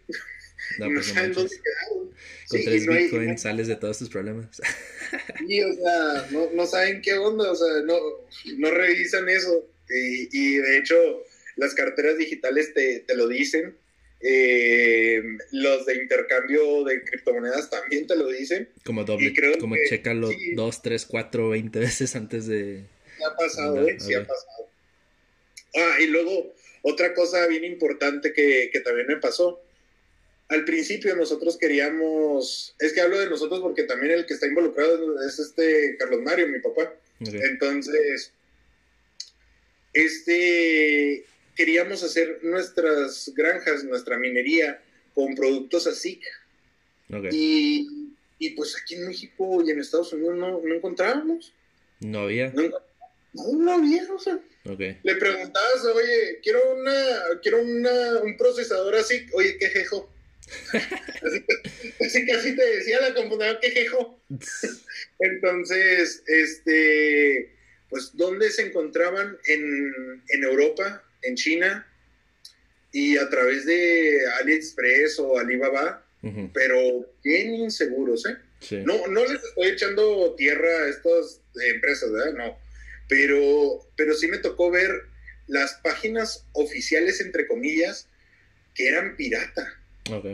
[0.78, 2.10] no, pues saben dónde quedaron.
[2.48, 4.60] Con tres Bitcoin sales de todos tus problemas.
[5.46, 7.96] Sí, o sea, no, no, saben qué onda, o sea, no,
[8.58, 9.68] no revisan eso.
[9.88, 10.96] Y, y de hecho,
[11.54, 13.76] las carteras digitales te, te lo dicen.
[14.20, 18.68] Eh, los de intercambio de criptomonedas también te lo dicen.
[18.84, 22.84] Como doble, como que, chécalo dos, tres, cuatro, veinte veces antes de.
[23.16, 23.96] Sí ha pasado, ¿eh?
[24.00, 24.70] Sí ha pasado.
[25.74, 29.60] Ah, y luego, otra cosa bien importante que, que también me pasó
[30.48, 35.20] al principio nosotros queríamos, es que hablo de nosotros porque también el que está involucrado
[35.26, 36.94] es este Carlos Mario, mi papá.
[37.20, 38.32] Entonces,
[39.92, 41.24] este,
[41.56, 44.80] queríamos hacer nuestras granjas, nuestra minería
[45.14, 46.20] con productos así.
[47.32, 51.52] Y, y, pues aquí en México y en Estados Unidos no, no encontrábamos.
[52.00, 52.52] No había.
[52.52, 52.70] No,
[53.52, 54.38] no, había, o sea.
[54.64, 60.10] Le preguntabas, oye, quiero una, quiero una, un procesador así, oye, ¿qué jejo?
[62.00, 64.20] así, que así te decía la computadora que jejo.
[65.20, 67.54] Entonces, este,
[67.88, 69.38] pues, ¿dónde se encontraban?
[69.46, 71.86] En, en Europa, en China,
[72.92, 76.02] y a través de AliExpress o Alibaba,
[76.52, 78.36] pero bien inseguros, ¿eh?
[78.84, 81.40] No, no les estoy echando tierra a estas
[81.72, 82.32] empresas, ¿verdad?
[82.32, 82.58] No.
[83.08, 84.90] Pero, pero sí me tocó ver
[85.46, 88.08] las páginas oficiales, entre comillas,
[88.74, 89.74] que eran pirata.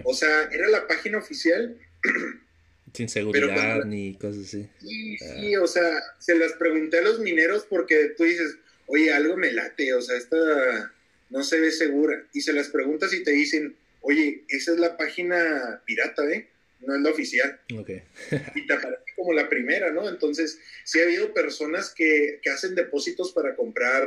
[0.05, 1.77] O sea, era la página oficial.
[2.95, 4.69] Sin seguridad ni cosas así.
[4.81, 5.35] Sí, ah.
[5.41, 8.57] sí, o sea, se las pregunté a los mineros porque tú dices,
[8.93, 10.93] oye, algo me late, o sea, esta
[11.31, 12.23] no se ve segura.
[12.35, 16.49] Y se las preguntas y te dicen, oye, esa es la página pirata, ¿eh?
[16.81, 17.59] No es la oficial.
[17.75, 18.03] Okay.
[18.55, 20.09] y te aparece como la primera, ¿no?
[20.09, 24.05] Entonces, sí ha habido personas que, que hacen depósitos para comprar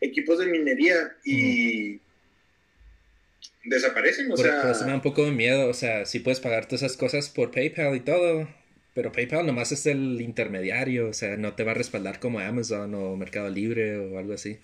[0.00, 2.00] equipos de minería y
[3.64, 4.62] desaparecen, o sea...
[4.82, 7.50] me da un poco de miedo, o sea, si puedes pagar todas esas cosas por
[7.50, 8.48] PayPal y todo,
[8.96, 12.94] pero PayPal nomás es el intermediario, o sea, no te va a respaldar como Amazon
[12.94, 14.58] o Mercado Libre o algo así.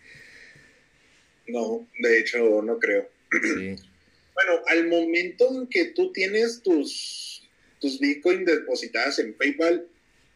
[1.49, 3.09] No, de hecho, no creo.
[3.31, 3.77] Sí.
[4.35, 7.47] Bueno, al momento en que tú tienes tus,
[7.83, 9.87] tus Bitcoin depositadas en PayPal,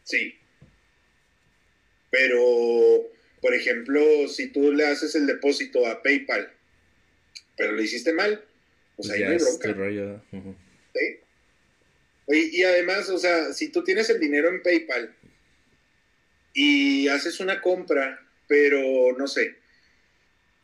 [0.04, 0.34] sí.
[2.10, 3.08] Pero,
[3.40, 6.52] por ejemplo, si tú le haces el depósito a PayPal,
[7.56, 8.44] pero lo hiciste mal,
[8.96, 10.22] pues ahí no hay bronca.
[10.94, 11.20] ¿Sí?
[12.28, 15.14] Y además, o sea, si tú tienes el dinero en PayPal
[16.52, 19.56] y haces una compra, pero no sé,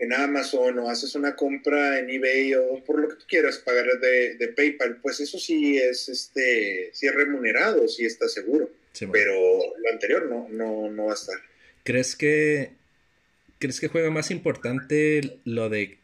[0.02, 3.86] en Amazon o haces una compra en eBay o por lo que tú quieras pagar
[4.00, 8.68] de, PayPal, pues eso sí es este sí es remunerado, sí está seguro.
[9.12, 9.32] pero
[9.78, 11.36] lo anterior no, no, no va a estar.
[11.84, 12.72] ¿Crees que
[13.60, 15.98] crees que juega más importante lo de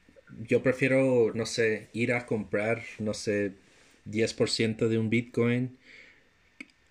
[0.46, 3.52] yo prefiero, no sé, ir a comprar, no sé,
[4.10, 5.78] 10% de un Bitcoin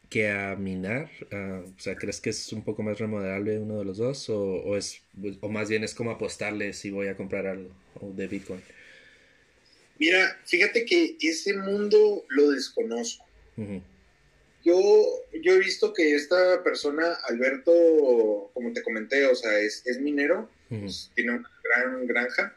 [0.09, 1.09] que a minar?
[1.31, 4.29] Ah, o sea, ¿crees que es un poco más remodelable uno de los dos?
[4.29, 5.01] ¿O, es,
[5.41, 7.69] o más bien es como apostarle si voy a comprar algo
[8.01, 8.61] de Bitcoin?
[9.99, 13.25] Mira, fíjate que ese mundo lo desconozco.
[14.63, 19.99] Yo, yo he visto que esta persona, Alberto, como te comenté, o sea, es, es
[19.99, 22.55] minero, pues, tiene una gran granja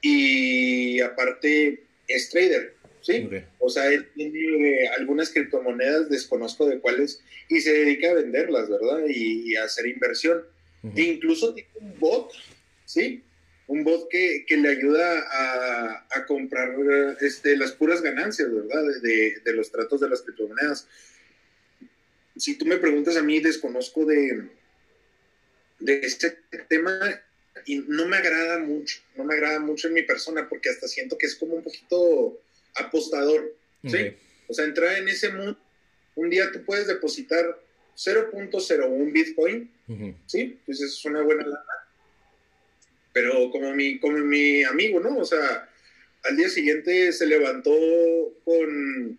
[0.00, 3.28] y aparte es trader, ¿sí?
[3.58, 9.04] O sea, él tiene algunas criptomonedas, desconozco de cuáles, y se dedica a venderlas, ¿verdad?
[9.08, 10.44] Y, a hacer inversión.
[10.96, 12.32] E incluso tiene un bot,
[12.86, 13.22] ¿sí?
[13.66, 16.74] Un bot que, que le ayuda a, a, comprar
[17.20, 18.82] este, las puras ganancias, ¿verdad?
[19.02, 20.88] De, de, los tratos de las criptomonedas.
[22.36, 24.48] Si tú me preguntas a mí, desconozco de,
[25.80, 26.38] de este
[26.68, 26.98] tema
[27.66, 31.18] y no me agrada mucho, no me agrada mucho en mi persona porque hasta siento
[31.18, 32.40] que es como un poquito
[32.74, 33.54] apostador,
[33.84, 34.16] ¿sí?
[34.48, 35.58] O sea, entrar en ese mundo,
[36.14, 37.58] un día tú puedes depositar
[37.96, 39.70] 0.01 Bitcoin,
[40.26, 40.58] ¿sí?
[40.66, 41.64] Pues eso es una buena lana.
[43.12, 45.18] Pero como mi, como mi amigo, ¿no?
[45.18, 45.68] O sea,
[46.24, 47.72] al día siguiente se levantó
[48.44, 49.18] con,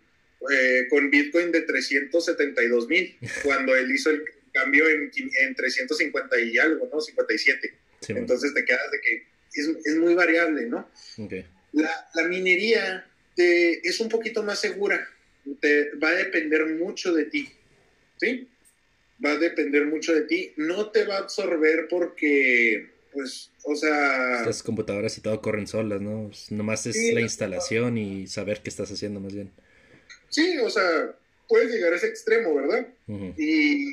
[0.50, 6.58] eh, con Bitcoin de 372 mil, cuando él hizo el cambio en, en 350 y
[6.58, 7.00] algo, ¿no?
[7.00, 7.74] 57.
[8.08, 10.88] Entonces te quedas de que es, muy variable, ¿no?
[11.72, 15.08] La, la, minería te, es un poquito más segura,
[15.60, 17.48] te, va a depender mucho de ti,
[18.18, 18.48] ¿sí?
[19.24, 24.44] Va a depender mucho de ti, no te va a absorber porque, pues, o sea...
[24.44, 26.28] Las computadoras y todo corren solas, ¿no?
[26.28, 29.50] Pues, nomás es la instalación y saber qué estás haciendo más bien.
[30.28, 31.14] Sí, o sea,
[31.48, 32.88] puedes llegar a ese extremo, ¿verdad?
[33.36, 33.86] Y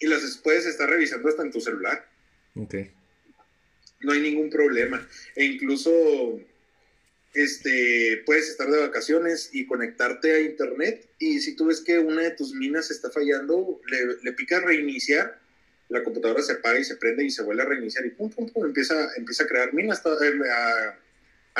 [0.00, 2.06] y las puedes estar revisando hasta en tu celular.
[2.54, 2.74] Ok.
[4.00, 5.06] No hay ningún problema.
[5.34, 6.40] E incluso
[7.34, 12.22] este, puedes estar de vacaciones y conectarte a internet y si tú ves que una
[12.22, 15.38] de tus minas está fallando, le, le picas reiniciar,
[15.88, 18.48] la computadora se apaga y se prende y se vuelve a reiniciar y pum, pum,
[18.48, 20.98] pum, empieza, empieza a crear minas, eh, a,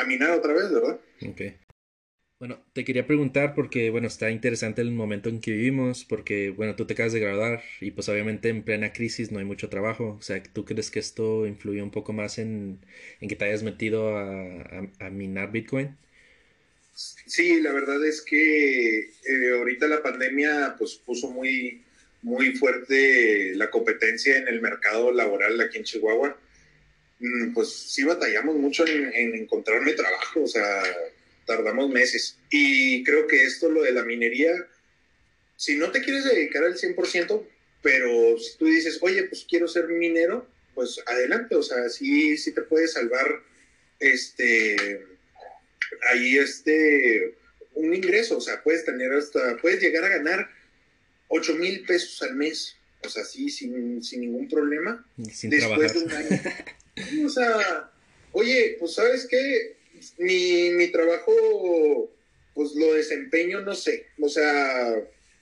[0.01, 0.99] a minar otra vez, ¿verdad?
[1.27, 1.41] Ok.
[2.39, 6.73] Bueno, te quería preguntar porque, bueno, está interesante el momento en que vivimos, porque, bueno,
[6.77, 10.15] tú te acabas de graduar y pues obviamente en plena crisis no hay mucho trabajo.
[10.17, 12.79] O sea, ¿tú crees que esto influyó un poco más en,
[13.19, 15.97] que te hayas metido a, minar Bitcoin?
[16.95, 21.83] Sí, la verdad es que eh, ahorita la pandemia pues puso muy,
[22.21, 26.37] muy fuerte la competencia en el mercado laboral aquí en Chihuahua.
[27.19, 30.83] Mm, pues sí batallamos mucho en, en encontrarme trabajo, o sea
[31.49, 32.37] tardamos meses.
[32.51, 34.53] Y creo que esto, lo de la minería,
[35.57, 37.43] si no te quieres dedicar al 100%,
[37.81, 42.53] pero si tú dices, oye, pues quiero ser minero, pues adelante, o sea, sí, sí
[42.53, 43.41] te puedes salvar,
[43.99, 45.05] este,
[46.11, 47.35] ahí este,
[47.73, 50.49] un ingreso, o sea, puedes tener hasta, puedes llegar a ganar
[51.29, 55.03] 8 mil pesos al mes, o sea, sí, sin, sin ningún problema.
[55.33, 56.29] Sin después de un año.
[57.25, 57.91] o sea,
[58.33, 59.78] oye, pues sabes qué,
[60.17, 62.11] mi, mi trabajo,
[62.53, 64.95] pues lo desempeño, no sé, o sea,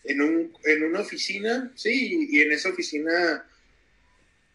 [0.04, 3.46] en, un, en una oficina, sí, y en esa oficina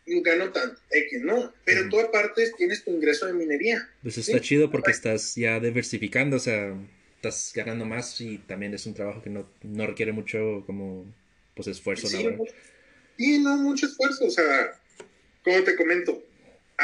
[0.06, 1.52] gano tanto, X, ¿no?
[1.64, 3.88] Pero tú aparte tienes tu ingreso de minería.
[4.02, 6.76] Pues está chido porque estás ya diversificando, o sea,
[7.16, 11.06] estás ganando más y también es un trabajo que no, no requiere mucho como,
[11.54, 12.08] pues, esfuerzo.
[12.08, 12.26] Sí,
[13.16, 14.78] sí, no, mucho esfuerzo, o sea,
[15.44, 16.22] como te comento,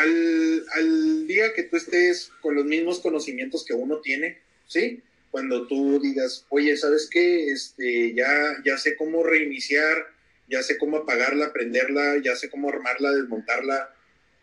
[0.00, 5.02] al, al, día que tú estés con los mismos conocimientos que uno tiene, ¿sí?
[5.30, 7.50] Cuando tú digas, oye, ¿sabes qué?
[7.50, 10.06] Este, ya, ya sé cómo reiniciar,
[10.48, 13.94] ya sé cómo apagarla, prenderla, ya sé cómo armarla, desmontarla,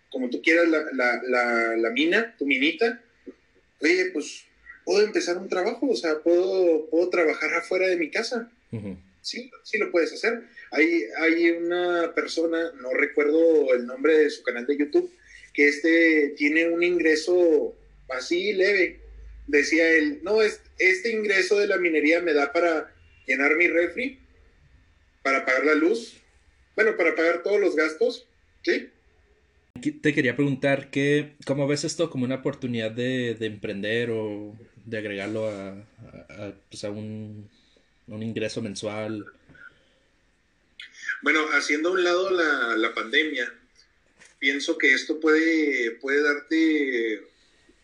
[0.09, 3.01] como tú quieras la, la, la, la mina, tu minita,
[3.81, 4.45] oye, pues
[4.85, 8.49] puedo empezar un trabajo, o sea, puedo, puedo trabajar afuera de mi casa.
[9.21, 10.43] Sí, sí lo puedes hacer.
[10.71, 15.11] Hay, hay una persona, no recuerdo el nombre de su canal de YouTube,
[15.55, 17.75] que este tiene un ingreso
[18.09, 18.99] así leve.
[19.47, 22.93] Decía él, no, este ingreso de la minería me da para
[23.25, 24.19] llenar mi refri,
[25.23, 26.17] para pagar la luz,
[26.75, 28.27] bueno, para pagar todos los gastos,
[28.63, 28.89] ¿sí?
[30.01, 35.49] Te quería preguntar que, ¿cómo ves esto como una oportunidad de, emprender o de agregarlo
[35.49, 35.85] a,
[36.69, 37.49] pues, un,
[38.07, 39.25] ingreso mensual?
[41.21, 43.51] Bueno, haciendo a un lado la, la pandemia,
[44.39, 47.23] pienso que esto puede, puede darte,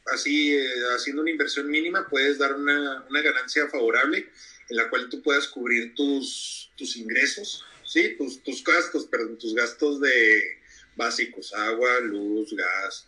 [0.07, 4.27] así, eh, haciendo una inversión mínima, puedes dar una, una, ganancia favorable
[4.69, 8.15] en la cual tú puedas cubrir tus, tus ingresos, ¿sí?
[8.17, 10.59] Tus, tus gastos, perdón, tus gastos de
[10.95, 13.07] básicos, agua, luz, gas,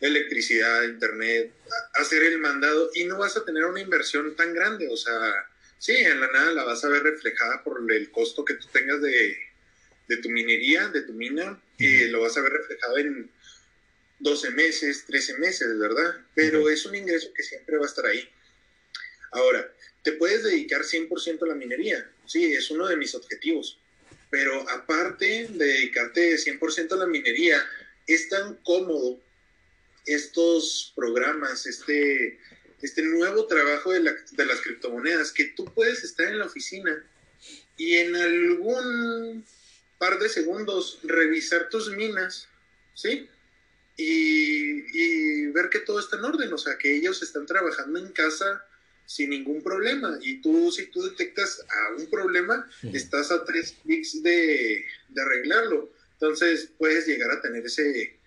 [0.00, 1.52] electricidad, internet,
[1.94, 5.46] hacer el mandado y no vas a tener una inversión tan grande, o sea,
[5.78, 9.00] sí, en la nada la vas a ver reflejada por el costo que tú tengas
[9.02, 9.47] de,
[10.08, 13.30] de tu minería, de tu mina, y lo vas a ver reflejado en
[14.20, 16.16] 12 meses, 13 meses, ¿verdad?
[16.34, 18.28] Pero es un ingreso que siempre va a estar ahí.
[19.32, 19.70] Ahora,
[20.02, 23.78] te puedes dedicar 100% a la minería, sí, es uno de mis objetivos,
[24.30, 27.62] pero aparte de dedicarte 100% a la minería,
[28.06, 29.20] es tan cómodo
[30.06, 32.38] estos programas, este,
[32.80, 37.04] este nuevo trabajo de, de las criptomonedas, que tú puedes estar en la oficina
[37.76, 38.97] y en algún
[39.98, 42.48] par de segundos revisar tus minas,
[42.94, 43.28] ¿sí?
[43.96, 48.64] Y, ver que todo está en orden, o sea, que ellos están trabajando en casa
[49.06, 50.18] sin ningún problema.
[50.22, 54.84] Y tú, si tú detectas a un problema, estás a tres clics de,
[55.16, 55.92] arreglarlo.
[56.12, 58.18] Entonces puedes llegar a tener ese,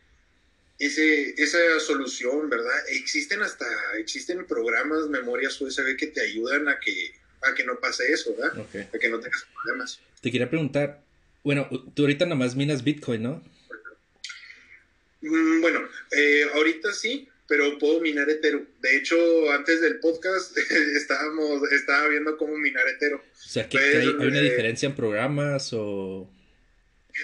[0.78, 2.90] ese, esa solución, ¿verdad?
[2.90, 3.66] Existen hasta,
[3.98, 7.14] existen programas, memorias USB que te ayudan a que,
[7.44, 8.66] a que no pase eso, ¿verdad?
[8.94, 10.02] A que no tengas problemas.
[10.22, 11.02] Te quería preguntar,
[11.44, 13.44] bueno, tú ahorita nomás minas Bitcoin, ¿no?
[15.22, 15.82] Mm, bueno,
[16.12, 18.66] eh, ahorita sí, pero puedo minar Ethereum.
[18.82, 20.58] De hecho, antes del podcast
[20.96, 23.20] estábamos, estaba viendo cómo minar Ethereum.
[23.20, 26.30] O sea, ¿que, hay, una eh, diferencia en programas o...?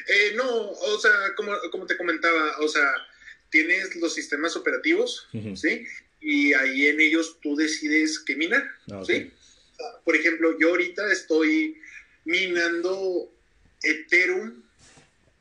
[0.09, 2.91] Eh, no, o sea, como, como, te comentaba, o sea,
[3.49, 5.85] tienes los sistemas operativos, ¿sí?
[6.19, 9.31] Y ahí en ellos tú decides qué minar, ah, ¿sí?
[10.03, 11.79] Por ejemplo, yo ahorita estoy
[12.25, 13.31] minando
[13.83, 14.63] Ethereum,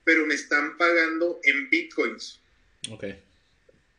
[0.05, 2.41] pero me están pagando en Bitcoins.
[2.91, 3.05] Ok.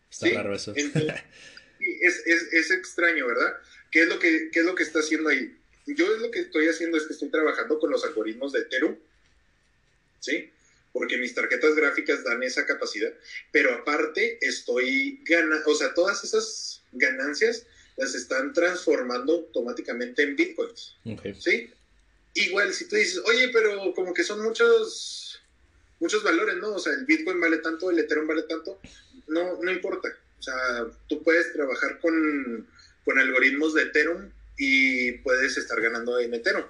[0.10, 0.74] Está raro eso.
[1.80, 3.58] es, extraño, ¿verdad?
[3.92, 5.56] ¿Qué es, lo que, ¿Qué es lo que está haciendo ahí?
[5.86, 8.98] Yo es lo que estoy haciendo es que estoy trabajando con los algoritmos de Ethereum,
[10.20, 10.50] ¿sí?
[10.92, 13.14] Porque mis tarjetas gráficas dan esa capacidad,
[13.52, 17.66] pero aparte estoy ganando, o sea, todas esas ganancias
[17.96, 20.98] las están transformando automáticamente en bitcoins,
[21.40, 21.72] ¿sí?
[22.38, 25.42] Igual, si tú dices, oye, pero como que son muchos,
[26.00, 26.76] muchos valores, ¿no?
[26.76, 28.80] O sea, el bitcoin vale tanto, el Ethereum vale tanto,
[29.28, 30.10] no, no importa.
[30.40, 30.56] O sea,
[31.08, 32.68] tú puedes trabajar con,
[33.18, 36.66] algoritmos de Ethereum y puedes estar ganando en Ethereum.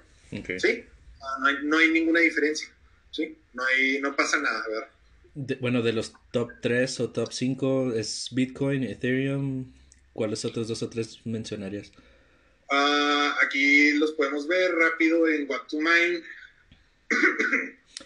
[0.57, 0.85] ¿Sí?
[1.21, 2.69] Ah, no, hay, no, hay, ninguna diferencia.
[3.11, 3.37] ¿Sí?
[3.53, 4.87] No, hay, no pasa nada, ¿verdad?
[5.59, 9.73] bueno, de los top 3 o top 5 es Bitcoin, Ethereum.
[10.13, 11.91] ¿Cuáles otros dos o tres mencionarías?
[12.69, 16.21] Ah, aquí los podemos ver rápido en What to Mine.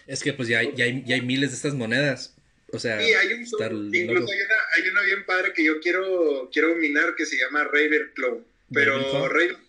[0.06, 2.34] Es que pues ya, ya, hay, ya hay miles de estas monedas.
[2.72, 6.48] O sea, sí, hay un incluso hay una, hay una, bien padre que yo quiero,
[6.50, 8.42] quiero minar que se llama Ravenclaw.
[8.72, 9.60] Pero Ravenclaw.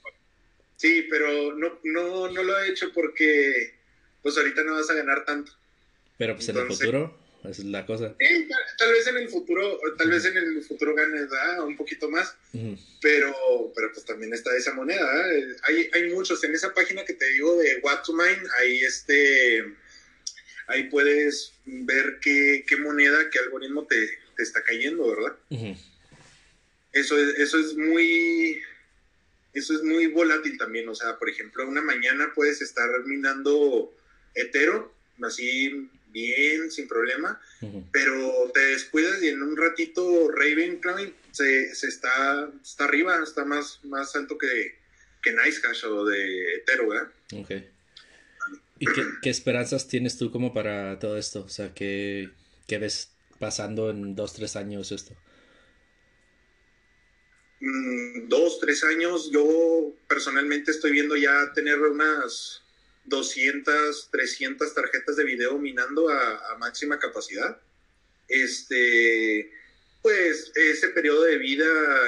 [0.77, 3.73] Sí, pero no, no, no lo he hecho porque
[4.21, 5.51] pues ahorita no vas a ganar tanto.
[6.17, 7.17] Pero pues en el futuro,
[7.49, 8.15] esa es la cosa.
[8.19, 11.27] Sí, tal, vez en el futuro, tal vez en el futuro ganes
[11.63, 12.35] un poquito más,
[13.01, 15.07] pero, pero pues también está esa moneda.
[15.63, 19.65] Hay, hay muchos, en esa página que te digo de What to Mine, hay este
[20.67, 25.37] ahí puedes ver qué, moneda, qué algoritmo te, está cayendo, ¿verdad?
[26.93, 28.61] eso, es, eso es muy
[29.53, 30.89] eso es muy volátil también.
[30.89, 33.93] O sea, por ejemplo, una mañana puedes estar minando
[34.33, 37.41] hetero, así bien, sin problema,
[37.91, 43.79] pero te descuidas y en un ratito Ravenclaw se, se está, está arriba, está más,
[43.83, 44.77] más alto que,
[45.21, 47.11] que Nicehash o de hetero, ¿verdad?
[47.33, 47.69] Okay.
[48.79, 48.85] ¿Y
[49.21, 51.43] qué, esperanzas tienes tú como para todo esto?
[51.43, 52.29] O sea, ¿qué,
[52.67, 55.15] ves pasando en dos, tres años esto?
[57.59, 62.62] Mm, dos, tres años, yo personalmente estoy viendo ya tener unas
[63.05, 67.59] 200, 300 tarjetas de video minando a, máxima capacidad.
[68.27, 69.51] Este,
[70.01, 71.65] pues ese periodo de vida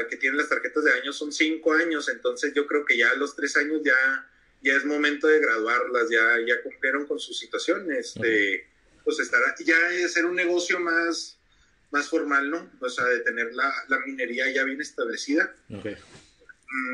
[0.09, 3.15] que tienen las tarjetas de años son cinco años, entonces yo creo que ya a
[3.15, 4.25] los tres años ya
[4.65, 8.67] ya es momento de graduarlas, ya, ya cumplieron con su situación, este,
[9.03, 11.37] pues estará, ya de ser un negocio más,
[11.91, 12.71] más formal, ¿no?
[12.81, 13.71] O sea, de tener la,
[14.07, 15.55] minería ya bien establecida.
[15.69, 15.81] Mm,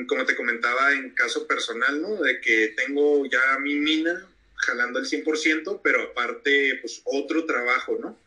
[0.07, 2.21] como te comentaba en caso personal, ¿no?
[2.21, 8.17] De que tengo ya mi mina jalando el 100%, pero aparte, pues otro trabajo, ¿no?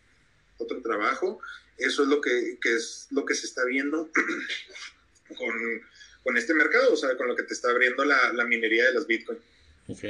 [0.58, 1.40] Otro trabajo.
[1.78, 4.10] Eso es lo que, que es lo que se está viendo
[5.36, 5.82] con
[6.24, 9.06] con este mercado, o sea, con lo que te está abriendo la, minería de las
[9.06, 9.38] Bitcoin.
[9.86, 10.04] Ok.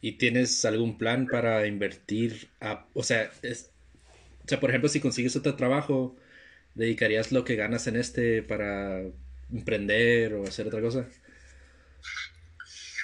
[0.00, 2.48] ¿Y tienes algún plan para invertir
[2.94, 3.70] o sea, es,
[4.44, 6.16] o sea, por ejemplo, si consigues otro trabajo,
[6.74, 9.02] ¿dedicarías lo que ganas en este para
[9.52, 11.08] emprender o hacer otra cosa?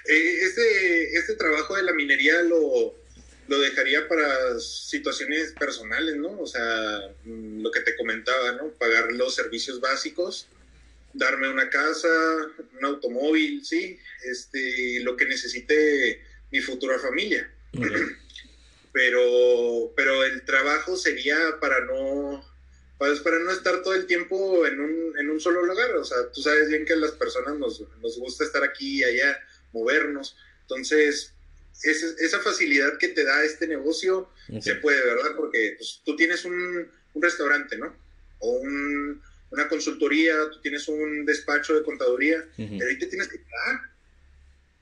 [0.06, 2.94] Eh, este, este trabajo de la minería lo,
[3.48, 6.38] lo dejaría para situaciones personales, ¿no?
[6.40, 8.68] O sea, mm, lo que te comentaba, ¿no?
[8.70, 10.48] Pagar los servicios básicos
[11.14, 12.08] darme una casa,
[12.78, 16.20] un automóvil, sí, este, lo que necesite
[16.50, 17.50] mi futura familia.
[18.92, 22.44] Pero, pero el trabajo sería para no,
[23.08, 25.94] pues para no estar todo el tiempo en un, en un solo lugar.
[25.96, 29.04] O sea, tú sabes bien que a las personas nos, nos gusta estar aquí y
[29.04, 29.38] allá,
[29.72, 30.36] movernos.
[30.62, 31.32] Entonces,
[31.82, 34.30] esa, esa facilidad que te da este negocio
[34.60, 35.32] se puede, ¿verdad?
[35.36, 37.94] Porque pues, tú tienes un, un restaurante, ¿no?
[38.38, 43.38] O un, una consultoría, tú tienes un despacho de contaduría, pero ahí te tienes que
[43.38, 43.80] quedar.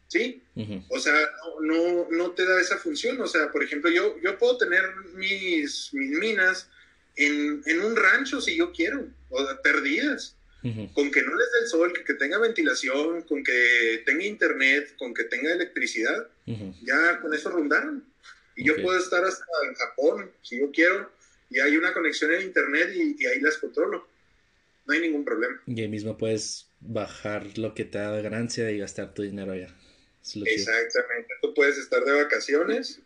[0.07, 0.43] ¿Sí?
[0.91, 1.19] O sea,
[1.63, 3.19] no, no, te da esa función.
[3.21, 4.83] O sea, por ejemplo, yo, yo puedo tener
[5.15, 6.69] mis, mis minas
[7.17, 10.37] en, en un rancho si yo quiero, o perdidas.
[10.95, 14.95] Con que no les dé el sol, que, que, tenga ventilación, con que tenga internet,
[14.97, 16.29] con que tenga electricidad,
[16.85, 18.05] ya con eso rondaron.
[18.55, 21.11] Y yo puedo estar hasta en Japón, si yo quiero,
[21.51, 24.07] y hay una conexión en internet y, ahí las controlo.
[24.87, 25.61] No hay ningún problema.
[25.67, 29.75] Y ahí mismo puedes bajar lo que te da ganancia y gastar tu dinero allá.
[30.45, 31.35] Exactamente.
[31.43, 33.01] Tú puedes estar de vacaciones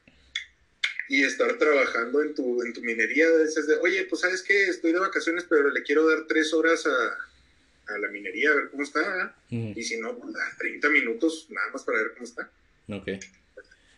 [1.08, 3.28] y estar trabajando en tu, en tu minería.
[3.28, 7.94] De, Oye, pues sabes que estoy de vacaciones, pero le quiero dar tres horas a,
[7.94, 9.36] a la minería, a ver cómo está.
[9.50, 12.50] Y si no, pues 30 minutos nada más para ver cómo está.
[12.88, 13.08] Ok.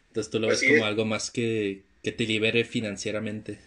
[0.09, 3.59] Entonces tú lo ves como algo más que, que te libere financieramente.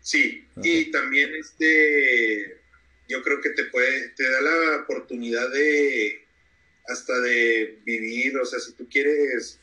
[0.00, 2.60] Sí, y también este,
[3.08, 6.26] yo creo que te puede, te da la oportunidad de
[6.88, 9.60] hasta de vivir, o sea, si tú quieres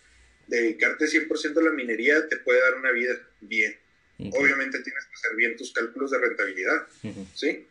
[0.50, 3.76] dedicarte 100% a la minería, te puede dar una vida bien.
[4.32, 6.88] Obviamente tienes que hacer bien tus cálculos de rentabilidad,
[7.34, 7.66] ¿sí?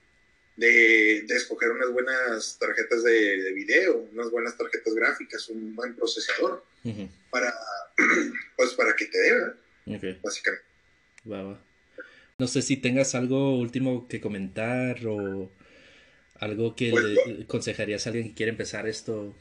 [0.56, 5.94] De, de, escoger unas buenas tarjetas de, de, video, unas buenas tarjetas gráficas, un buen
[5.94, 6.64] procesador,
[7.30, 7.54] para,
[8.56, 10.64] pues para que te dé, básicamente.
[12.38, 15.50] No sé si tengas algo último que comentar o
[16.40, 19.34] algo que pues, le aconsejarías a alguien que quiere empezar esto.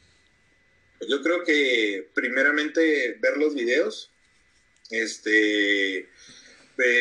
[1.08, 4.12] Yo creo que primeramente ver los videos,
[4.90, 6.10] este,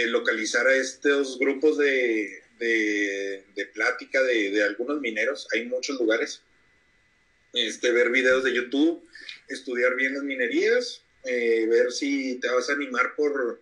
[0.09, 6.43] localizar a estos grupos de, de, plática de, de, algunos mineros, hay muchos lugares,
[7.53, 9.07] este, ver videos de YouTube,
[9.49, 13.61] estudiar bien las minerías, eh, ver si te vas a animar por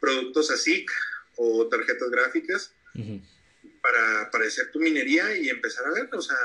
[0.00, 0.90] productos ASIC
[1.36, 2.72] o tarjetas gráficas
[3.80, 6.36] para, para hacer tu minería y empezar a ver, o sea,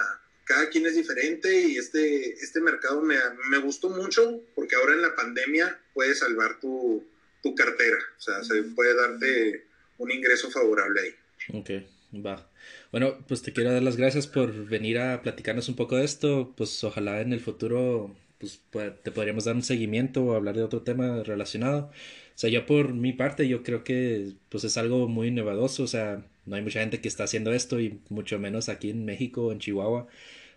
[0.50, 3.16] cada quien es diferente y este, este mercado me,
[3.52, 7.08] me gustó mucho porque ahora en la pandemia puedes salvar tu,
[7.44, 9.68] tu cartera, o sea, se puede darte
[10.00, 11.60] un ingreso favorable ahí.
[11.60, 12.50] Ok, va.
[12.92, 16.52] Bueno, pues te quiero dar las gracias por venir a platicarnos un poco de esto.
[16.58, 18.60] Pues ojalá en el futuro pues,
[19.04, 21.92] te podríamos dar un seguimiento o hablar de otro tema relacionado.
[22.36, 25.84] O sea, yo por mi parte, yo creo que pues es algo muy novedoso.
[25.84, 29.06] O sea, no hay mucha gente que está haciendo esto y mucho menos aquí en
[29.06, 30.08] México, en Chihuahua.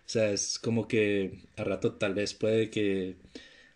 [0.05, 3.15] O sea, es como que a rato tal vez puede que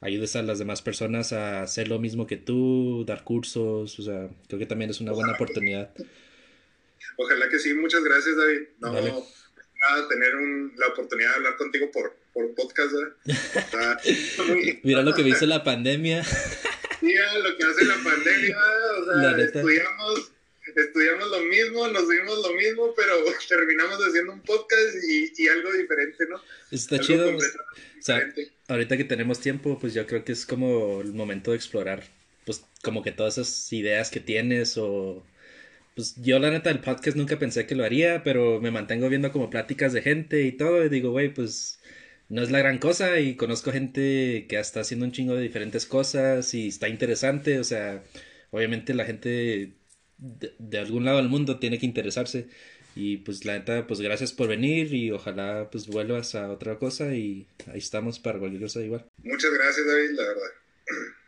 [0.02, 4.00] ayudes a las demás personas a hacer lo mismo que tú, dar cursos.
[4.00, 5.92] O sea, creo que también es una buena oportunidad.
[7.18, 8.62] Ojalá que sí, muchas gracias David.
[8.80, 10.34] No, nada, tener
[10.78, 12.94] la oportunidad de hablar contigo por, por podcast.
[14.84, 16.24] Mira lo que me hizo la pandemia.
[17.02, 18.58] Mira lo que hace la pandemia.
[19.02, 20.32] O sea, estudiamos,
[20.82, 23.14] estudiamos lo mismo, nos dimos lo mismo, pero
[23.50, 26.42] terminamos haciendo un podcast y, y algo diferente, ¿no?
[26.72, 27.36] Está chido.
[27.36, 27.40] O
[28.02, 28.22] sea,
[28.68, 32.04] ahorita que tenemos tiempo, pues yo creo que es como el momento de explorar,
[32.46, 35.26] pues como que todas esas ideas que tienes o
[35.96, 39.32] pues yo la neta del podcast nunca pensé que lo haría, pero me mantengo viendo
[39.32, 41.80] como pláticas de gente y todo y digo, güey, pues
[42.30, 45.88] no es la gran cosa y conozco gente que está haciendo un chingo de diferentes
[45.88, 48.04] cosas y está interesante, o sea,
[48.52, 49.74] obviamente la gente
[50.18, 52.48] de, algún lado del mundo tiene que interesarse
[52.96, 57.14] y pues la neta, pues gracias por venir y ojalá pues vuelvas a otra cosa
[57.14, 59.06] y ahí estamos para cualquier cosa igual.
[59.24, 60.52] Muchas gracias David, la verdad.